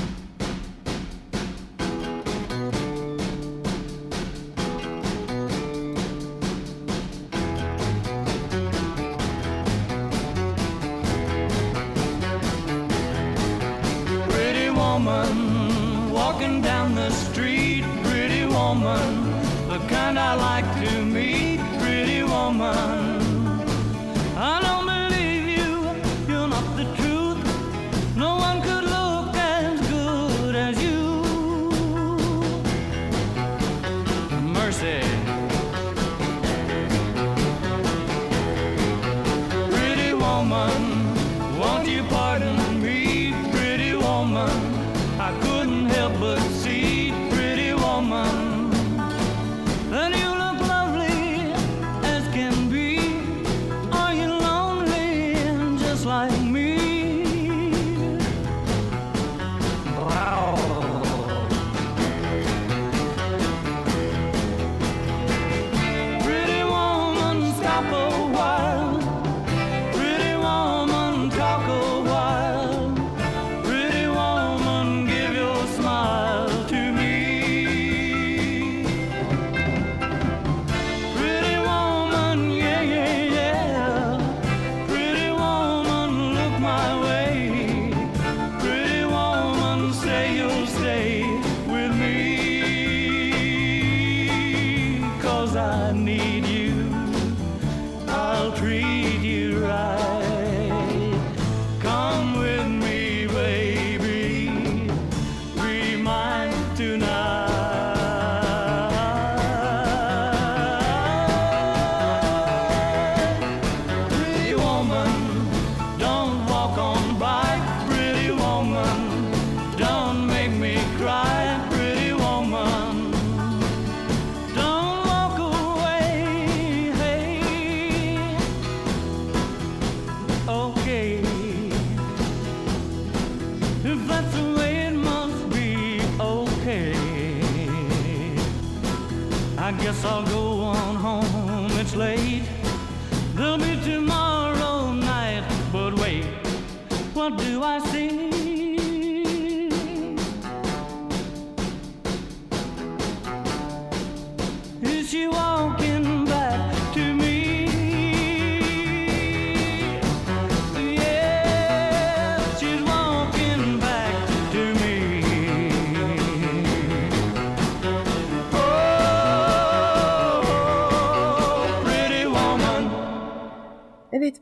Do 147.31 147.65
I 147.65 147.79
see? 147.81 148.26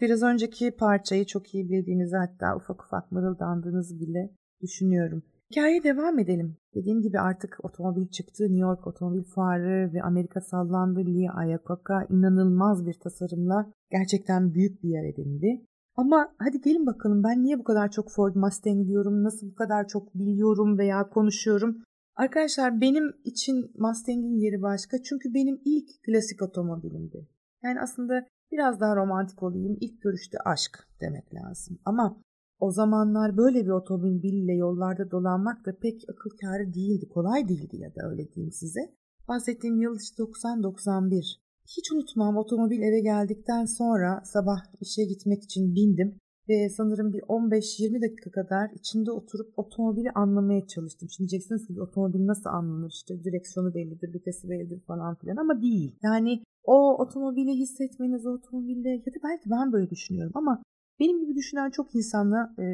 Biraz 0.05 0.23
önceki 0.23 0.71
parçayı 0.71 1.27
çok 1.27 1.55
iyi 1.55 1.69
bildiğiniz 1.71 2.13
hatta 2.13 2.57
ufak 2.57 2.85
ufak 2.85 3.13
mırıldandığınızı 3.13 4.01
bile 4.01 4.31
düşünüyorum. 4.63 5.23
Hikayeye 5.51 5.83
devam 5.83 6.19
edelim. 6.19 6.57
Dediğim 6.75 7.03
gibi 7.03 7.21
artık 7.21 7.59
otomobil 7.63 8.09
çıktı. 8.09 8.45
New 8.45 8.61
York 8.61 8.87
Otomobil 8.87 9.23
Fuarı 9.23 9.91
ve 9.95 10.03
Amerika 10.03 10.41
sallandı. 10.41 11.01
Lee 11.01 11.29
Iacocca 11.47 12.07
inanılmaz 12.11 12.87
bir 12.87 12.95
tasarımla 12.95 13.73
gerçekten 13.91 14.55
büyük 14.55 14.83
bir 14.83 14.89
yer 14.89 15.05
edindi. 15.05 15.67
Ama 15.97 16.35
hadi 16.39 16.61
gelin 16.61 16.87
bakalım 16.87 17.25
ben 17.25 17.43
niye 17.43 17.59
bu 17.59 17.65
kadar 17.65 17.91
çok 17.91 18.11
Ford 18.11 18.35
Mustang 18.35 18.87
diyorum, 18.87 19.25
nasıl 19.25 19.51
bu 19.51 19.55
kadar 19.55 19.89
çok 19.89 20.15
biliyorum 20.15 20.79
veya 20.79 21.09
konuşuyorum. 21.09 21.83
Arkadaşlar 22.17 22.81
benim 22.81 23.13
için 23.25 23.71
Mustang'in 23.79 24.39
yeri 24.39 24.63
başka 24.63 25.03
çünkü 25.03 25.35
benim 25.35 25.61
ilk 25.65 25.89
klasik 26.07 26.43
otomobilimdi. 26.43 27.29
Yani 27.63 27.81
aslında 27.81 28.27
biraz 28.53 28.81
daha 28.81 28.97
romantik 28.97 29.43
olayım. 29.43 29.77
İlk 29.81 30.03
görüşte 30.03 30.39
aşk 30.45 30.89
demek 31.01 31.35
lazım. 31.35 31.79
Ama 31.85 32.21
o 32.61 32.71
zamanlar 32.71 33.37
böyle 33.37 33.65
bir 33.65 33.71
otomobille 33.71 34.53
yollarda 34.53 35.11
dolanmak 35.11 35.67
da 35.67 35.77
pek 35.79 36.03
akıl 36.09 36.31
kârı 36.41 36.75
değildi. 36.75 37.09
Kolay 37.09 37.49
değildi 37.49 37.77
ya 37.77 37.95
da 37.95 38.09
öyle 38.11 38.33
diyeyim 38.33 38.53
size. 38.53 38.81
Bahsettiğim 39.29 39.81
yıl 39.81 39.97
işte 40.01 40.23
90-91. 40.23 41.45
Hiç 41.77 41.93
unutmam 41.93 42.37
otomobil 42.37 42.83
eve 42.83 43.01
geldikten 43.01 43.65
sonra 43.65 44.21
sabah 44.25 44.59
işe 44.81 45.05
gitmek 45.05 45.43
için 45.43 45.75
bindim 45.75 46.19
ve 46.49 46.69
sanırım 46.69 47.13
bir 47.13 47.21
15-20 47.21 48.03
dakika 48.03 48.31
kadar 48.31 48.71
içinde 48.75 49.11
oturup 49.11 49.59
otomobili 49.59 50.11
anlamaya 50.11 50.67
çalıştım. 50.67 51.09
Şimdi 51.11 51.31
diyeceksiniz 51.31 51.67
ki 51.67 51.81
otomobil 51.81 52.27
nasıl 52.27 52.51
anlanır 52.51 52.91
işte 52.91 53.25
direksiyonu 53.25 53.75
bellidir, 53.75 54.15
vitesi 54.15 54.49
bellidir 54.49 54.81
falan 54.87 55.15
filan 55.15 55.37
ama 55.37 55.63
değil. 55.63 55.97
Yani 56.03 56.43
o 56.65 57.03
otomobili 57.03 57.53
hissetmeniz, 57.53 58.27
o 58.27 58.31
otomobille 58.31 58.89
ya 58.89 58.99
da 58.99 59.19
belki 59.25 59.51
ben 59.51 59.73
böyle 59.73 59.91
düşünüyorum 59.91 60.33
ama 60.35 60.63
benim 61.01 61.21
gibi 61.21 61.35
düşünen 61.35 61.71
çok 61.71 61.95
insanla 61.95 62.55
e, 62.59 62.65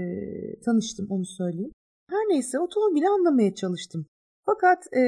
tanıştım 0.65 1.07
onu 1.11 1.25
söyleyeyim. 1.25 1.73
Her 2.11 2.25
neyse 2.29 2.59
otomobili 2.59 3.09
anlamaya 3.09 3.55
çalıştım. 3.55 4.07
Fakat 4.47 4.87
e, 4.97 5.03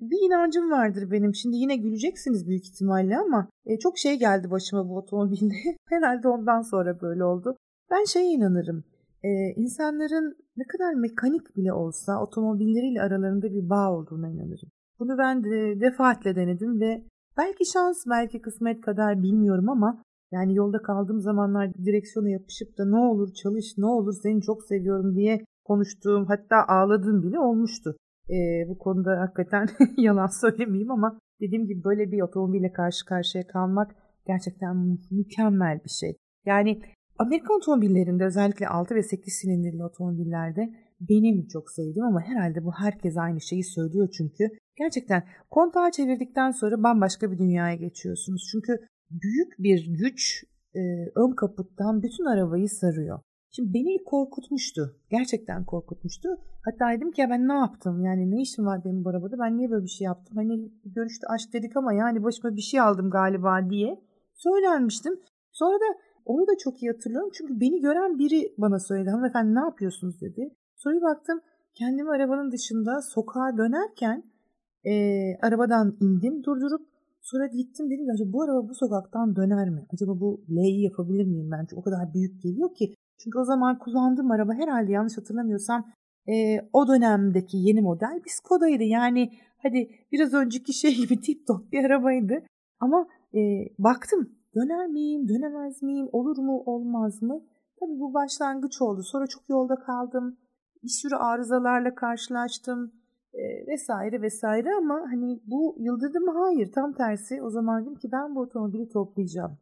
bir 0.00 0.26
inancım 0.26 0.70
vardır 0.70 1.10
benim. 1.10 1.34
Şimdi 1.34 1.56
yine 1.56 1.76
güleceksiniz 1.76 2.48
büyük 2.48 2.66
ihtimalle 2.66 3.18
ama 3.18 3.48
e, 3.66 3.78
çok 3.78 3.98
şey 3.98 4.18
geldi 4.18 4.50
başıma 4.50 4.88
bu 4.88 4.96
otomobilde. 4.96 5.54
Herhalde 5.88 6.28
ondan 6.28 6.62
sonra 6.62 7.00
böyle 7.00 7.24
oldu. 7.24 7.56
Ben 7.90 8.04
şeye 8.04 8.30
inanırım. 8.30 8.84
E, 9.22 9.28
insanların 9.56 10.36
ne 10.56 10.64
kadar 10.64 10.94
mekanik 10.94 11.56
bile 11.56 11.72
olsa 11.72 12.22
otomobilleriyle 12.22 13.02
aralarında 13.02 13.52
bir 13.52 13.70
bağ 13.70 13.92
olduğuna 13.92 14.28
inanırım. 14.28 14.70
Bunu 14.98 15.18
ben 15.18 15.44
de 15.44 15.80
defaatle 15.80 16.36
denedim 16.36 16.80
ve 16.80 17.04
belki 17.40 17.64
şans 17.72 18.06
belki 18.10 18.42
kısmet 18.42 18.80
kadar 18.80 19.22
bilmiyorum 19.22 19.68
ama 19.68 20.02
yani 20.32 20.54
yolda 20.54 20.82
kaldığım 20.82 21.20
zamanlar 21.20 21.74
direksiyona 21.74 22.28
yapışıp 22.28 22.78
da 22.78 22.84
ne 22.84 22.96
olur 22.96 23.34
çalış 23.34 23.78
ne 23.78 23.86
olur 23.86 24.14
seni 24.22 24.42
çok 24.42 24.62
seviyorum 24.62 25.16
diye 25.16 25.44
konuştuğum 25.64 26.24
hatta 26.26 26.56
ağladığım 26.68 27.22
bile 27.22 27.38
olmuştu. 27.38 27.96
Ee, 28.30 28.68
bu 28.68 28.78
konuda 28.78 29.20
hakikaten 29.20 29.68
yalan 29.96 30.40
söylemeyeyim 30.40 30.90
ama 30.90 31.18
dediğim 31.40 31.66
gibi 31.66 31.84
böyle 31.84 32.12
bir 32.12 32.20
otomobille 32.22 32.72
karşı 32.72 33.04
karşıya 33.04 33.46
kalmak 33.46 33.90
gerçekten 34.26 34.76
mükemmel 35.10 35.80
bir 35.84 35.90
şey. 35.90 36.16
Yani 36.46 36.82
Amerikan 37.18 37.56
otomobillerinde 37.56 38.24
özellikle 38.24 38.68
6 38.68 38.94
ve 38.94 39.02
8 39.02 39.34
silindirli 39.34 39.84
otomobillerde 39.84 40.74
benim 41.00 41.46
çok 41.46 41.70
sevdiğim 41.70 42.06
ama 42.06 42.20
herhalde 42.20 42.64
bu 42.64 42.72
herkes 42.72 43.16
aynı 43.16 43.40
şeyi 43.40 43.64
söylüyor 43.64 44.08
çünkü 44.16 44.44
gerçekten 44.80 45.22
kontağı 45.50 45.90
çevirdikten 45.90 46.50
sonra 46.50 46.82
bambaşka 46.82 47.32
bir 47.32 47.38
dünyaya 47.38 47.74
geçiyorsunuz. 47.74 48.48
Çünkü 48.52 48.72
büyük 49.10 49.58
bir 49.58 49.86
güç 49.86 50.44
e, 50.74 50.80
ön 51.14 51.30
kaputtan 51.36 52.02
bütün 52.02 52.24
arabayı 52.24 52.68
sarıyor. 52.68 53.20
Şimdi 53.52 53.74
beni 53.74 54.04
korkutmuştu. 54.04 54.96
Gerçekten 55.10 55.64
korkutmuştu. 55.64 56.28
Hatta 56.64 56.96
dedim 56.96 57.12
ki 57.12 57.20
ya 57.20 57.30
ben 57.30 57.48
ne 57.48 57.52
yaptım? 57.52 58.04
Yani 58.04 58.30
ne 58.30 58.42
işim 58.42 58.66
var 58.66 58.84
benim 58.84 59.04
bu 59.04 59.08
arabada? 59.08 59.38
Ben 59.38 59.58
niye 59.58 59.70
böyle 59.70 59.84
bir 59.84 59.90
şey 59.98 60.04
yaptım? 60.04 60.36
Hani 60.36 60.70
görüşte 60.84 61.26
aşk 61.26 61.52
dedik 61.52 61.76
ama 61.76 61.92
yani 61.92 62.22
başıma 62.22 62.56
bir 62.56 62.60
şey 62.60 62.80
aldım 62.80 63.10
galiba 63.10 63.70
diye 63.70 64.00
söylenmiştim. 64.34 65.20
Sonra 65.52 65.74
da 65.74 65.98
onu 66.24 66.46
da 66.46 66.52
çok 66.58 66.82
iyi 66.82 66.90
hatırlıyorum. 66.90 67.30
Çünkü 67.34 67.60
beni 67.60 67.80
gören 67.80 68.18
biri 68.18 68.54
bana 68.58 68.78
söyledi. 68.78 69.10
Hanımefendi 69.10 69.54
ne 69.54 69.60
yapıyorsunuz 69.60 70.20
dedi. 70.20 70.54
Sonra 70.76 71.00
baktım 71.00 71.40
kendimi 71.74 72.10
arabanın 72.10 72.52
dışında 72.52 73.02
sokağa 73.02 73.56
dönerken 73.58 74.29
e, 74.84 74.92
arabadan 75.42 75.96
indim 76.00 76.44
durdurup 76.44 76.86
sonra 77.20 77.46
gittim 77.46 77.90
dedim 77.90 78.16
ki 78.16 78.32
bu 78.32 78.42
araba 78.42 78.68
bu 78.68 78.74
sokaktan 78.74 79.36
döner 79.36 79.70
mi? 79.70 79.86
Acaba 79.94 80.20
bu 80.20 80.40
L'yi 80.50 80.82
yapabilir 80.82 81.26
miyim 81.26 81.50
ben? 81.50 81.60
Çünkü 81.60 81.76
o 81.76 81.82
kadar 81.82 82.14
büyük 82.14 82.42
geliyor 82.42 82.74
ki. 82.74 82.94
Çünkü 83.18 83.38
o 83.38 83.44
zaman 83.44 83.78
kullandığım 83.78 84.30
araba 84.30 84.54
herhalde 84.54 84.92
yanlış 84.92 85.18
hatırlamıyorsam 85.18 85.92
e, 86.28 86.60
o 86.72 86.88
dönemdeki 86.88 87.56
yeni 87.56 87.80
model 87.80 88.20
bir 88.24 88.30
Skoda'ydı. 88.30 88.82
Yani 88.82 89.32
hadi 89.62 89.90
biraz 90.12 90.34
önceki 90.34 90.72
şey 90.72 90.94
gibi 90.94 91.20
tip 91.26 91.46
top 91.46 91.72
bir 91.72 91.84
arabaydı. 91.84 92.42
Ama 92.80 93.06
e, 93.34 93.38
baktım 93.78 94.30
döner 94.54 94.86
miyim, 94.86 95.28
dönemez 95.28 95.82
miyim, 95.82 96.08
olur 96.12 96.38
mu, 96.38 96.62
olmaz 96.66 97.22
mı? 97.22 97.40
Tabii 97.80 98.00
bu 98.00 98.14
başlangıç 98.14 98.82
oldu. 98.82 99.02
Sonra 99.02 99.26
çok 99.26 99.48
yolda 99.48 99.74
kaldım. 99.74 100.36
Bir 100.82 100.88
sürü 100.88 101.14
arızalarla 101.14 101.94
karşılaştım 101.94 102.92
e, 103.34 103.66
vesaire 103.66 104.22
vesaire 104.22 104.74
ama 104.74 105.06
hani 105.10 105.40
bu 105.46 105.76
yıldırdı 105.78 106.20
mı? 106.20 106.32
Hayır. 106.44 106.72
Tam 106.72 106.92
tersi. 106.92 107.42
O 107.42 107.50
zaman 107.50 107.82
dedim 107.82 107.94
ki 107.94 108.12
ben 108.12 108.34
bu 108.34 108.40
otomobili 108.40 108.88
toplayacağım. 108.88 109.58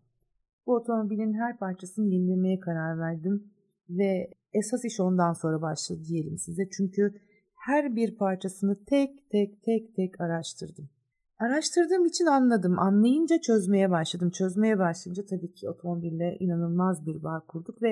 Bu 0.67 0.75
otomobilin 0.75 1.35
her 1.35 1.59
parçasını 1.59 2.07
yenilemeye 2.07 2.61
karar 2.61 2.99
verdim 2.99 3.45
ve 3.91 4.31
esas 4.53 4.85
iş 4.85 5.01
ondan 5.01 5.33
sonra 5.33 5.63
başladı 5.63 6.01
diyelim 6.09 6.39
size. 6.39 6.69
Çünkü 6.71 7.15
her 7.55 7.97
bir 7.97 8.17
parçasını 8.17 8.85
tek 8.85 9.31
tek 9.31 9.63
tek 9.63 9.95
tek 9.97 10.21
araştırdım. 10.21 10.89
Araştırdığım 11.39 12.07
için 12.07 12.27
anladım. 12.27 12.79
Anlayınca 12.79 13.41
çözmeye 13.41 13.91
başladım. 13.91 14.31
Çözmeye 14.31 14.79
başlayınca 14.79 15.27
tabii 15.27 15.53
ki 15.53 15.69
otomobille 15.69 16.37
inanılmaz 16.41 17.07
bir 17.07 17.23
bağ 17.23 17.41
kurduk 17.49 17.83
ve 17.83 17.91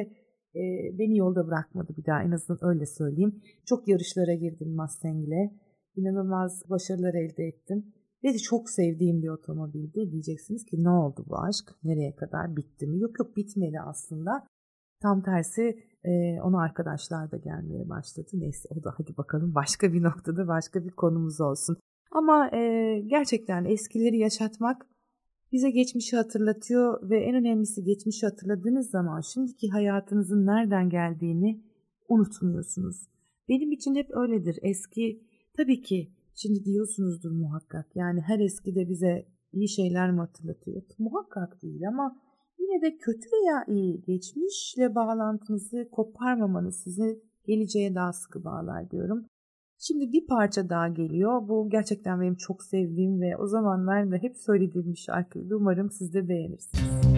e, 0.55 0.63
beni 0.99 1.19
yolda 1.19 1.47
bırakmadı 1.47 1.95
bir 1.97 2.07
daha 2.07 2.23
en 2.23 2.31
azından 2.31 2.65
öyle 2.65 2.87
söyleyeyim. 2.87 3.43
Çok 3.65 3.89
yarışlara 3.89 4.35
girdim 4.35 4.77
Mustang 4.77 5.29
ile. 5.29 5.55
İnanılmaz 5.97 6.71
başarılar 6.71 7.15
elde 7.15 7.45
ettim. 7.45 7.93
Ve 8.25 8.35
de 8.35 8.39
çok 8.39 8.71
sevdiğim 8.71 9.23
bir 9.23 9.29
otomobildi. 9.29 10.13
Diyeceksiniz 10.13 10.65
ki 10.65 10.85
ne 10.85 10.91
oldu 10.91 11.25
bu 11.29 11.39
aşk? 11.39 11.75
Nereye 11.85 12.17
kadar 12.17 12.57
bitti 12.57 12.87
mi? 12.87 13.01
Yok 13.01 13.19
yok 13.19 13.37
bitmedi 13.37 13.81
aslında. 13.81 14.47
Tam 15.03 15.23
tersi 15.23 15.79
e, 16.05 16.41
ona 16.43 16.63
arkadaşlar 16.63 17.31
da 17.31 17.37
gelmeye 17.37 17.89
başladı. 17.89 18.29
Neyse 18.33 18.69
o 18.71 18.85
da 18.85 18.95
hadi 18.99 19.17
bakalım 19.17 19.55
başka 19.55 19.93
bir 19.93 20.03
noktada 20.03 20.49
başka 20.49 20.85
bir 20.85 20.91
konumuz 20.91 21.41
olsun. 21.41 21.77
Ama 22.11 22.51
e, 22.57 23.01
gerçekten 23.07 23.65
eskileri 23.65 24.19
yaşatmak 24.19 24.87
bize 25.53 25.71
geçmişi 25.71 26.17
hatırlatıyor 26.17 27.11
ve 27.11 27.25
en 27.25 27.35
önemlisi 27.35 27.85
geçmişi 27.85 28.27
hatırladığınız 28.27 28.91
zaman 28.91 29.21
şimdiki 29.21 29.69
hayatınızın 29.71 30.47
nereden 30.47 30.91
geldiğini 30.91 31.61
unutmuyorsunuz. 32.09 33.09
Benim 33.49 33.73
için 33.73 33.95
hep 33.95 34.11
öyledir. 34.17 34.59
Eski 34.63 35.27
tabii 35.57 35.83
ki 35.83 36.11
şimdi 36.35 36.65
diyorsunuzdur 36.65 37.31
muhakkak. 37.31 37.87
Yani 37.95 38.21
her 38.21 38.39
eski 38.39 38.75
de 38.75 38.89
bize 38.89 39.27
iyi 39.53 39.69
şeyler 39.69 40.11
mi 40.11 40.21
hatırlatıyor? 40.21 40.83
Muhakkak 40.99 41.63
değil 41.63 41.89
ama 41.89 42.17
yine 42.59 42.83
de 42.83 42.97
kötü 42.97 43.27
veya 43.33 43.65
iyi 43.69 44.03
geçmişle 44.03 44.95
bağlantınızı 44.95 45.89
koparmamanız 45.93 46.77
sizi 46.77 47.23
geleceğe 47.47 47.95
daha 47.95 48.13
sıkı 48.13 48.45
bağlar 48.45 48.91
diyorum. 48.91 49.27
Şimdi 49.79 50.13
bir 50.13 50.27
parça 50.27 50.69
daha 50.69 50.89
geliyor. 50.89 51.49
Bu 51.49 51.69
gerçekten 51.71 52.21
benim 52.21 52.37
çok 52.37 52.63
sevdiğim 52.63 53.21
ve 53.21 53.37
o 53.37 53.47
zamanlar 53.47 54.11
da 54.11 54.17
hep 54.17 54.37
söylediğim 54.37 54.93
bir 54.93 54.99
şarkıydı. 54.99 55.57
Umarım 55.57 55.91
siz 55.91 56.15
de 56.15 56.29
beğenirsiniz. 56.29 57.16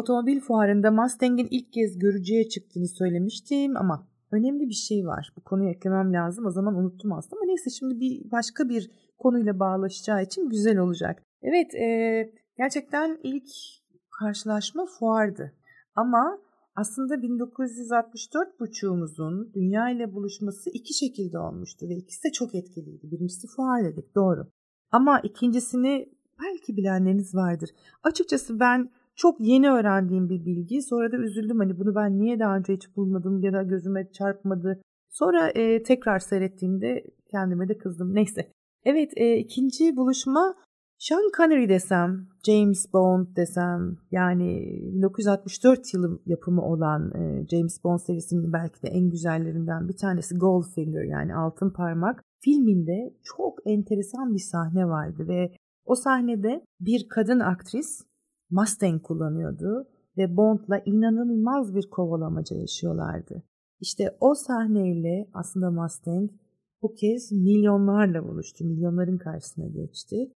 Otomobil 0.00 0.40
Fuarı'nda 0.40 0.90
Mustang'in 0.90 1.48
ilk 1.50 1.72
kez 1.72 1.98
görücüye 1.98 2.48
çıktığını 2.48 2.88
söylemiştim 2.88 3.76
ama 3.76 4.08
önemli 4.32 4.68
bir 4.68 4.74
şey 4.74 5.06
var. 5.06 5.32
Bu 5.36 5.40
konuyu 5.40 5.70
eklemem 5.70 6.12
lazım. 6.12 6.46
O 6.46 6.50
zaman 6.50 6.74
unuttum 6.74 7.12
aslında 7.12 7.36
ama 7.36 7.46
neyse 7.46 7.70
şimdi 7.70 8.00
bir 8.00 8.30
başka 8.30 8.68
bir 8.68 8.90
konuyla 9.18 9.58
bağlaşacağı 9.58 10.22
için 10.22 10.48
güzel 10.48 10.78
olacak. 10.78 11.22
Evet 11.42 11.74
e, 11.74 11.86
gerçekten 12.58 13.18
ilk 13.22 13.48
karşılaşma 14.20 14.86
fuardı. 14.98 15.52
Ama 15.94 16.38
aslında 16.76 17.22
1964 17.22 18.60
buçuğumuzun 18.60 19.52
dünya 19.54 19.90
ile 19.90 20.14
buluşması 20.14 20.70
iki 20.70 20.94
şekilde 20.94 21.38
olmuştu 21.38 21.88
ve 21.88 21.94
ikisi 21.94 22.24
de 22.24 22.32
çok 22.32 22.54
etkiliydi. 22.54 23.10
Birincisi 23.10 23.46
fuar 23.56 23.84
dedik 23.84 24.14
doğru. 24.14 24.46
Ama 24.90 25.20
ikincisini 25.20 26.08
belki 26.42 26.76
bilenleriniz 26.76 27.34
vardır. 27.34 27.70
Açıkçası 28.02 28.60
ben 28.60 28.90
Çok 29.20 29.40
yeni 29.40 29.70
öğrendiğim 29.70 30.28
bir 30.28 30.44
bilgi. 30.44 30.82
Sonra 30.82 31.12
da 31.12 31.16
üzüldüm 31.16 31.58
hani 31.58 31.78
bunu 31.78 31.94
ben 31.94 32.18
niye 32.18 32.40
daha 32.40 32.56
önce 32.56 32.72
hiç 32.72 32.96
bulmadım 32.96 33.42
ya 33.42 33.52
da 33.52 33.62
gözüme 33.62 34.12
çarpmadı. 34.12 34.82
Sonra 35.08 35.48
e, 35.48 35.82
tekrar 35.82 36.18
seyrettiğimde 36.18 37.04
kendime 37.30 37.68
de 37.68 37.78
kızdım. 37.78 38.14
Neyse. 38.14 38.52
Evet 38.84 39.12
e, 39.16 39.36
ikinci 39.36 39.96
buluşma 39.96 40.54
Sean 40.98 41.30
Connery 41.36 41.68
desem, 41.68 42.28
James 42.46 42.92
Bond 42.92 43.36
desem 43.36 43.96
yani 44.10 44.78
1964 44.94 45.94
yılı 45.94 46.20
yapımı 46.26 46.62
olan 46.62 47.12
e, 47.14 47.46
James 47.50 47.84
Bond 47.84 47.98
serisinin 47.98 48.52
belki 48.52 48.82
de 48.82 48.88
en 48.88 49.10
güzellerinden 49.10 49.88
bir 49.88 49.96
tanesi 49.96 50.34
Goldfinger 50.34 51.04
yani 51.04 51.34
Altın 51.34 51.70
Parmak 51.70 52.22
filminde 52.44 53.14
çok 53.22 53.58
enteresan 53.64 54.34
bir 54.34 54.44
sahne 54.52 54.88
vardı 54.88 55.28
ve 55.28 55.52
o 55.84 55.94
sahnede 55.94 56.64
bir 56.80 57.08
kadın 57.08 57.40
aktris 57.40 58.09
Mustang 58.50 59.02
kullanıyordu 59.02 59.86
ve 60.16 60.36
Bond'la 60.36 60.78
inanılmaz 60.78 61.74
bir 61.74 61.90
kovalamaca 61.90 62.56
yaşıyorlardı. 62.56 63.42
İşte 63.80 64.16
o 64.20 64.34
sahneyle 64.34 65.30
aslında 65.34 65.70
Mustang 65.70 66.30
bu 66.82 66.94
kez 66.94 67.32
milyonlarla 67.32 68.28
buluştu, 68.28 68.64
milyonların 68.64 69.18
karşısına 69.18 69.66
geçti. 69.66 70.32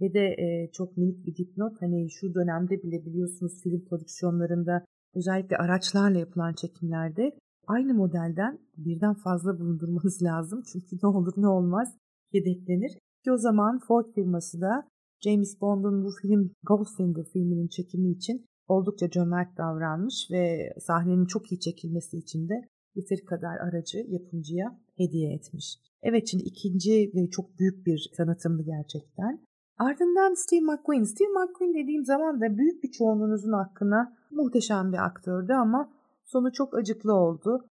Ve 0.00 0.14
de 0.14 0.26
e, 0.26 0.70
çok 0.72 0.96
minik 0.96 1.26
bir 1.26 1.36
dipnot 1.36 1.82
hani 1.82 2.10
şu 2.10 2.34
dönemde 2.34 2.82
bile 2.82 3.06
biliyorsunuz 3.06 3.62
film 3.62 3.84
prodüksiyonlarında 3.84 4.84
özellikle 5.14 5.56
araçlarla 5.56 6.18
yapılan 6.18 6.52
çekimlerde 6.52 7.38
aynı 7.66 7.94
modelden 7.94 8.58
birden 8.76 9.14
fazla 9.14 9.58
bulundurmanız 9.60 10.22
lazım. 10.28 10.62
Çünkü 10.72 10.96
ne 11.02 11.08
olur 11.08 11.32
ne 11.36 11.48
olmaz 11.48 11.96
yedeklenir. 12.32 12.98
Ki 13.24 13.32
o 13.32 13.36
zaman 13.36 13.78
Ford 13.78 14.06
firması 14.14 14.60
da 14.60 14.88
James 15.24 15.60
Bond'un 15.60 16.04
bu 16.04 16.10
film 16.22 16.50
Goldfinger 16.62 17.24
filminin 17.24 17.68
çekimi 17.68 18.10
için 18.10 18.46
oldukça 18.68 19.10
cömert 19.10 19.58
davranmış 19.58 20.28
ve 20.30 20.74
sahnenin 20.80 21.26
çok 21.26 21.52
iyi 21.52 21.60
çekilmesi 21.60 22.18
için 22.18 22.48
de 22.48 22.54
yeteri 22.94 23.24
kadar 23.24 23.56
aracı 23.56 23.98
yapımcıya 24.08 24.78
hediye 24.96 25.34
etmiş. 25.34 25.78
Evet 26.02 26.28
şimdi 26.30 26.44
ikinci 26.44 27.12
ve 27.14 27.30
çok 27.30 27.58
büyük 27.58 27.86
bir 27.86 28.10
tanıtımdı 28.16 28.62
gerçekten. 28.62 29.40
Ardından 29.78 30.34
Steve 30.34 30.60
McQueen. 30.60 31.02
Steve 31.02 31.28
McQueen 31.28 31.74
dediğim 31.74 32.04
zaman 32.04 32.40
da 32.40 32.58
büyük 32.58 32.82
bir 32.82 32.90
çoğunluğunuzun 32.90 33.52
hakkına 33.52 34.16
muhteşem 34.30 34.92
bir 34.92 35.06
aktördü 35.06 35.52
ama 35.52 35.92
sonu 36.24 36.52
çok 36.52 36.78
acıklı 36.78 37.14
oldu. 37.14 37.68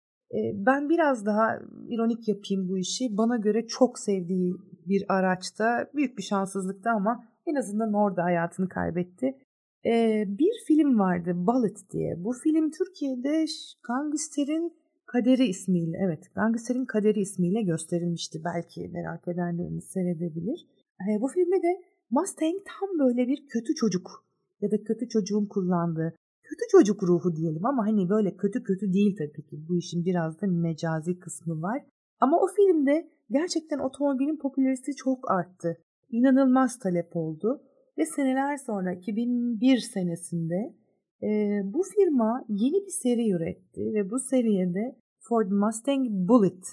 Ben 0.55 0.89
biraz 0.89 1.27
daha 1.27 1.59
ironik 1.89 2.29
yapayım 2.29 2.69
bu 2.69 2.79
işi. 2.79 3.17
Bana 3.17 3.37
göre 3.37 3.67
çok 3.67 3.99
sevdiği 3.99 4.55
bir 4.87 5.05
araçta 5.09 5.91
büyük 5.95 6.19
bir 6.19 6.23
şanssızlıkta 6.23 6.91
ama 6.91 7.25
en 7.47 7.55
azından 7.55 7.93
orada 7.93 8.25
hayatını 8.25 8.69
kaybetti. 8.69 9.39
Bir 10.39 10.53
film 10.67 10.99
vardı 10.99 11.33
Bullet 11.35 11.91
diye. 11.93 12.25
Bu 12.25 12.33
film 12.33 12.71
Türkiye'de 12.71 13.45
Gangster'in 13.83 14.81
Kaderi 15.07 15.47
ismiyle, 15.47 15.99
evet 16.05 16.35
Gangster'in 16.35 16.85
Kaderi 16.85 17.21
ismiyle 17.21 17.63
gösterilmişti. 17.63 18.45
Belki 18.45 18.89
merak 18.89 19.29
edenleriniz 19.29 19.85
seyredebilir. 19.85 20.67
Bu 21.21 21.29
filmde 21.29 21.63
de 21.63 21.83
Mustang 22.11 22.55
tam 22.65 22.99
böyle 22.99 23.29
bir 23.29 23.49
kötü 23.49 23.75
çocuk 23.75 24.25
ya 24.61 24.71
da 24.71 24.83
kötü 24.85 25.09
çocuğun 25.09 25.47
kullandığı 25.47 26.15
kötü 26.43 26.65
çocuk 26.71 27.03
ruhu 27.03 27.37
diyelim 27.37 27.67
ama 27.67 27.87
hani 27.87 28.09
böyle 28.09 28.37
kötü 28.37 28.63
kötü 28.63 28.93
değil 28.93 29.17
tabii 29.19 29.47
ki. 29.47 29.57
Bu 29.69 29.77
işin 29.77 30.05
biraz 30.05 30.41
da 30.41 30.47
mecazi 30.47 31.19
kısmı 31.19 31.63
var. 31.63 31.83
Ama 32.21 32.41
o 32.41 32.47
filmde 32.57 33.09
gerçekten 33.31 33.79
otomobilin 33.79 34.37
popülaritesi 34.37 34.95
çok 34.95 35.31
arttı. 35.31 35.77
İnanılmaz 36.11 36.79
talep 36.79 37.17
oldu. 37.17 37.63
Ve 37.99 38.07
seneler 38.07 38.57
sonra 38.57 38.93
2001 38.93 39.79
senesinde 39.79 40.75
e, 41.23 41.61
bu 41.65 41.83
firma 41.83 42.45
yeni 42.49 42.87
bir 42.87 42.91
seri 43.03 43.31
üretti 43.31 43.95
ve 43.95 44.11
bu 44.11 44.19
seriye 44.19 44.75
de 44.75 44.97
Ford 45.19 45.51
Mustang 45.51 46.07
Bullet 46.11 46.65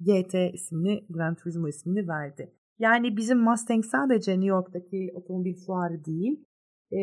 GT 0.00 0.34
ismini, 0.54 1.04
Gran 1.10 1.34
Turismo 1.34 1.68
ismini 1.68 2.08
verdi. 2.08 2.52
Yani 2.78 3.16
bizim 3.16 3.38
Mustang 3.38 3.84
sadece 3.84 4.32
New 4.32 4.46
York'taki 4.46 5.10
otomobil 5.14 5.54
fuarı 5.54 6.04
değil, 6.04 6.44
e, 6.90 6.98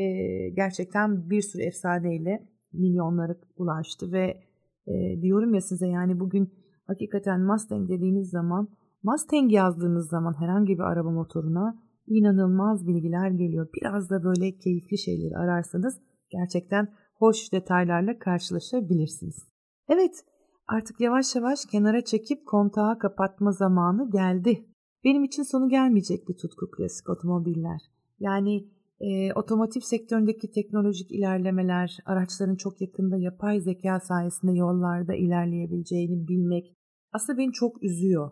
gerçekten 0.49 1.29
bir 1.29 1.41
sürü 1.41 1.63
efsaneyle 1.63 2.47
milyonlara 2.73 3.35
ulaştı 3.55 4.11
ve 4.11 4.43
e, 4.87 5.21
diyorum 5.21 5.53
ya 5.53 5.61
size 5.61 5.87
yani 5.87 6.19
bugün 6.19 6.53
hakikaten 6.87 7.41
Mustang 7.41 7.89
dediğiniz 7.89 8.29
zaman, 8.29 8.67
Mustang 9.03 9.53
yazdığınız 9.53 10.09
zaman 10.09 10.41
herhangi 10.41 10.73
bir 10.73 10.83
araba 10.83 11.11
motoruna 11.11 11.79
inanılmaz 12.07 12.87
bilgiler 12.87 13.29
geliyor. 13.29 13.67
Biraz 13.75 14.09
da 14.09 14.23
böyle 14.23 14.57
keyifli 14.57 14.97
şeyleri 14.97 15.37
ararsanız 15.37 16.01
gerçekten 16.29 16.93
hoş 17.15 17.53
detaylarla 17.53 18.19
karşılaşabilirsiniz. 18.19 19.47
Evet, 19.89 20.25
artık 20.67 20.99
yavaş 20.99 21.35
yavaş 21.35 21.59
kenara 21.71 22.03
çekip 22.03 22.45
kontağı 22.47 22.99
kapatma 22.99 23.51
zamanı 23.51 24.11
geldi. 24.11 24.65
Benim 25.03 25.23
için 25.23 25.43
sonu 25.43 25.69
gelmeyecek 25.69 26.29
bir 26.29 26.37
tutku 26.37 26.71
klasik 26.71 27.09
otomobiller. 27.09 27.81
Yani 28.19 28.67
e, 28.99 29.33
otomotiv 29.33 29.81
sektöründeki 29.81 30.51
teknolojik 30.51 31.11
ilerlemeler, 31.11 31.97
araçların 32.05 32.55
çok 32.55 32.81
yakında 32.81 33.17
yapay 33.17 33.61
zeka 33.61 33.99
sayesinde 33.99 34.51
yollarda 34.51 35.13
ilerleyebileceğini 35.15 36.27
bilmek 36.27 36.73
aslında 37.11 37.37
beni 37.37 37.51
çok 37.51 37.83
üzüyor. 37.83 38.31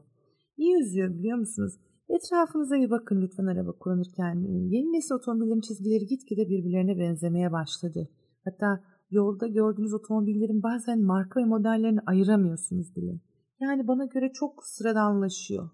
Niye 0.57 0.79
üzüyor 0.79 1.09
biliyor 1.09 1.37
musunuz? 1.37 1.73
Etrafınıza 2.09 2.75
bir 2.75 2.89
bakın 2.89 3.21
lütfen 3.21 3.45
araba 3.45 3.71
kullanırken. 3.71 4.35
Yeni 4.69 4.93
nesil 4.93 5.15
otomobillerin 5.15 5.61
çizgileri 5.61 6.05
gitgide 6.05 6.49
birbirlerine 6.49 6.99
benzemeye 6.99 7.51
başladı. 7.51 8.09
Hatta 8.45 8.83
yolda 9.11 9.47
gördüğünüz 9.47 9.93
otomobillerin 9.93 10.63
bazen 10.63 11.01
marka 11.01 11.39
ve 11.39 11.45
modellerini 11.45 11.99
ayıramıyorsunuz 12.05 12.95
bile. 12.95 13.19
Yani 13.59 13.87
bana 13.87 14.05
göre 14.05 14.31
çok 14.33 14.65
sıradanlaşıyor. 14.65 15.69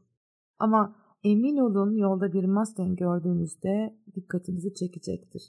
Ama 0.60 0.96
emin 1.24 1.58
olun 1.58 1.96
yolda 1.96 2.34
bir 2.34 2.46
Mustang 2.46 3.00
gördüğünüzde 3.00 3.98
dikkatinizi 4.16 4.74
çekecektir. 4.74 5.44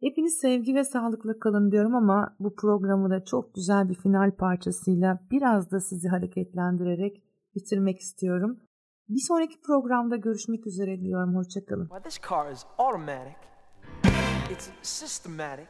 Hepiniz 0.00 0.34
sevgi 0.34 0.74
ve 0.74 0.84
sağlıkla 0.84 1.38
kalın 1.38 1.70
diyorum 1.70 1.94
ama 1.94 2.36
bu 2.40 2.54
programı 2.54 3.10
da 3.10 3.24
çok 3.24 3.54
güzel 3.54 3.88
bir 3.88 3.94
final 3.94 4.30
parçasıyla 4.30 5.20
biraz 5.30 5.70
da 5.70 5.80
sizi 5.80 6.08
hareketlendirerek 6.08 7.22
bitirmek 7.54 8.00
istiyorum. 8.00 8.60
Bir 9.08 9.20
sonraki 9.28 9.60
programda 9.60 10.16
görüşmek 10.16 10.66
üzere 10.66 11.00
diyorum. 11.00 11.36
Hoşçakalın. 11.36 11.88
Well, 11.88 12.02
this 12.02 12.20
car 12.28 12.52
is 12.52 12.64
automatic. 12.78 13.36
It's 14.50 14.68
systematic. 14.82 15.66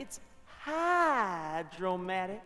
It's 0.00 0.20
hydromatic. 0.66 2.42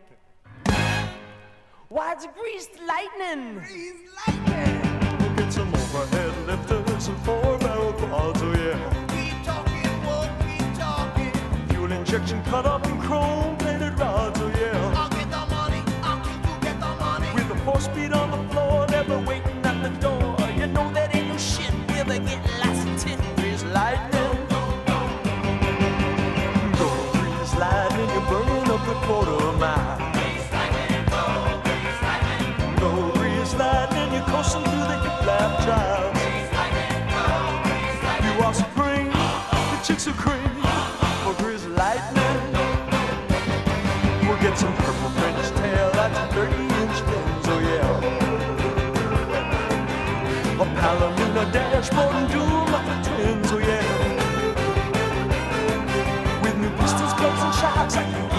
Why, 1.89 2.13
it's 2.13 2.25
greased 2.25 2.79
lightning. 2.79 3.59
Greased 3.59 4.07
lightning. 4.17 4.81
Look 5.21 5.41
at 5.41 5.53
some 5.53 5.69
overhead 5.73 6.47
lifters 6.47 7.07
and 7.09 7.17
four 7.25 7.59
barrel 7.59 7.93
quads, 7.93 8.41
oh 8.43 8.53
yeah. 8.53 8.77
Keep 9.07 9.43
talking, 9.45 10.05
won't 10.05 10.31
keep 10.39 10.79
talking. 10.79 11.33
Fuel 11.69 11.91
injection 11.91 12.41
cut 12.43 12.65
up 12.65 12.85
in 12.87 12.97
chrome 13.01 13.50
speed 17.81 18.13
on 18.13 18.29
the 18.29 18.53
floor, 18.53 18.85
never 18.87 19.19
waiting 19.19 19.65
at 19.65 19.81
the 19.81 19.89
door. 19.99 20.37
You 20.55 20.67
know 20.67 20.87
that 20.93 21.15
ain't 21.15 21.29
no 21.29 21.37
shit. 21.37 21.73
We'll 21.89 22.05
be 22.05 22.19
getting 22.19 22.57
lots 22.61 22.81
lightning. 23.77 24.37
Lightning, 27.61 28.09
you're 28.13 28.27
up 28.75 28.83
the 28.89 28.95
quarter 29.05 29.51
mile. 29.57 29.97
Go 32.79 32.89
lightning, 33.55 34.13
you're 34.13 34.27
through 34.63 34.87
the. 34.91 35.01
You 38.25 38.43
are 38.43 38.53
the 38.53 38.63
chicks 39.83 40.07
are 40.07 40.13
cream 40.13 40.40
dashboard 51.51 52.15
and 52.15 52.31
dual 52.31 52.65
muffler 52.71 53.03
twins, 53.03 53.51
oh 53.51 53.59
yeah. 53.59 53.83
With 56.41 56.57
new 56.57 56.69
pistons, 56.77 57.13
clubs, 57.13 57.41
and 57.41 57.55
shocks, 57.55 58.30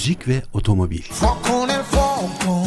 Müzik 0.00 0.28
ve 0.28 0.42
otomobil. 0.52 1.02
Fuck 1.02 1.50
on. 1.50 2.59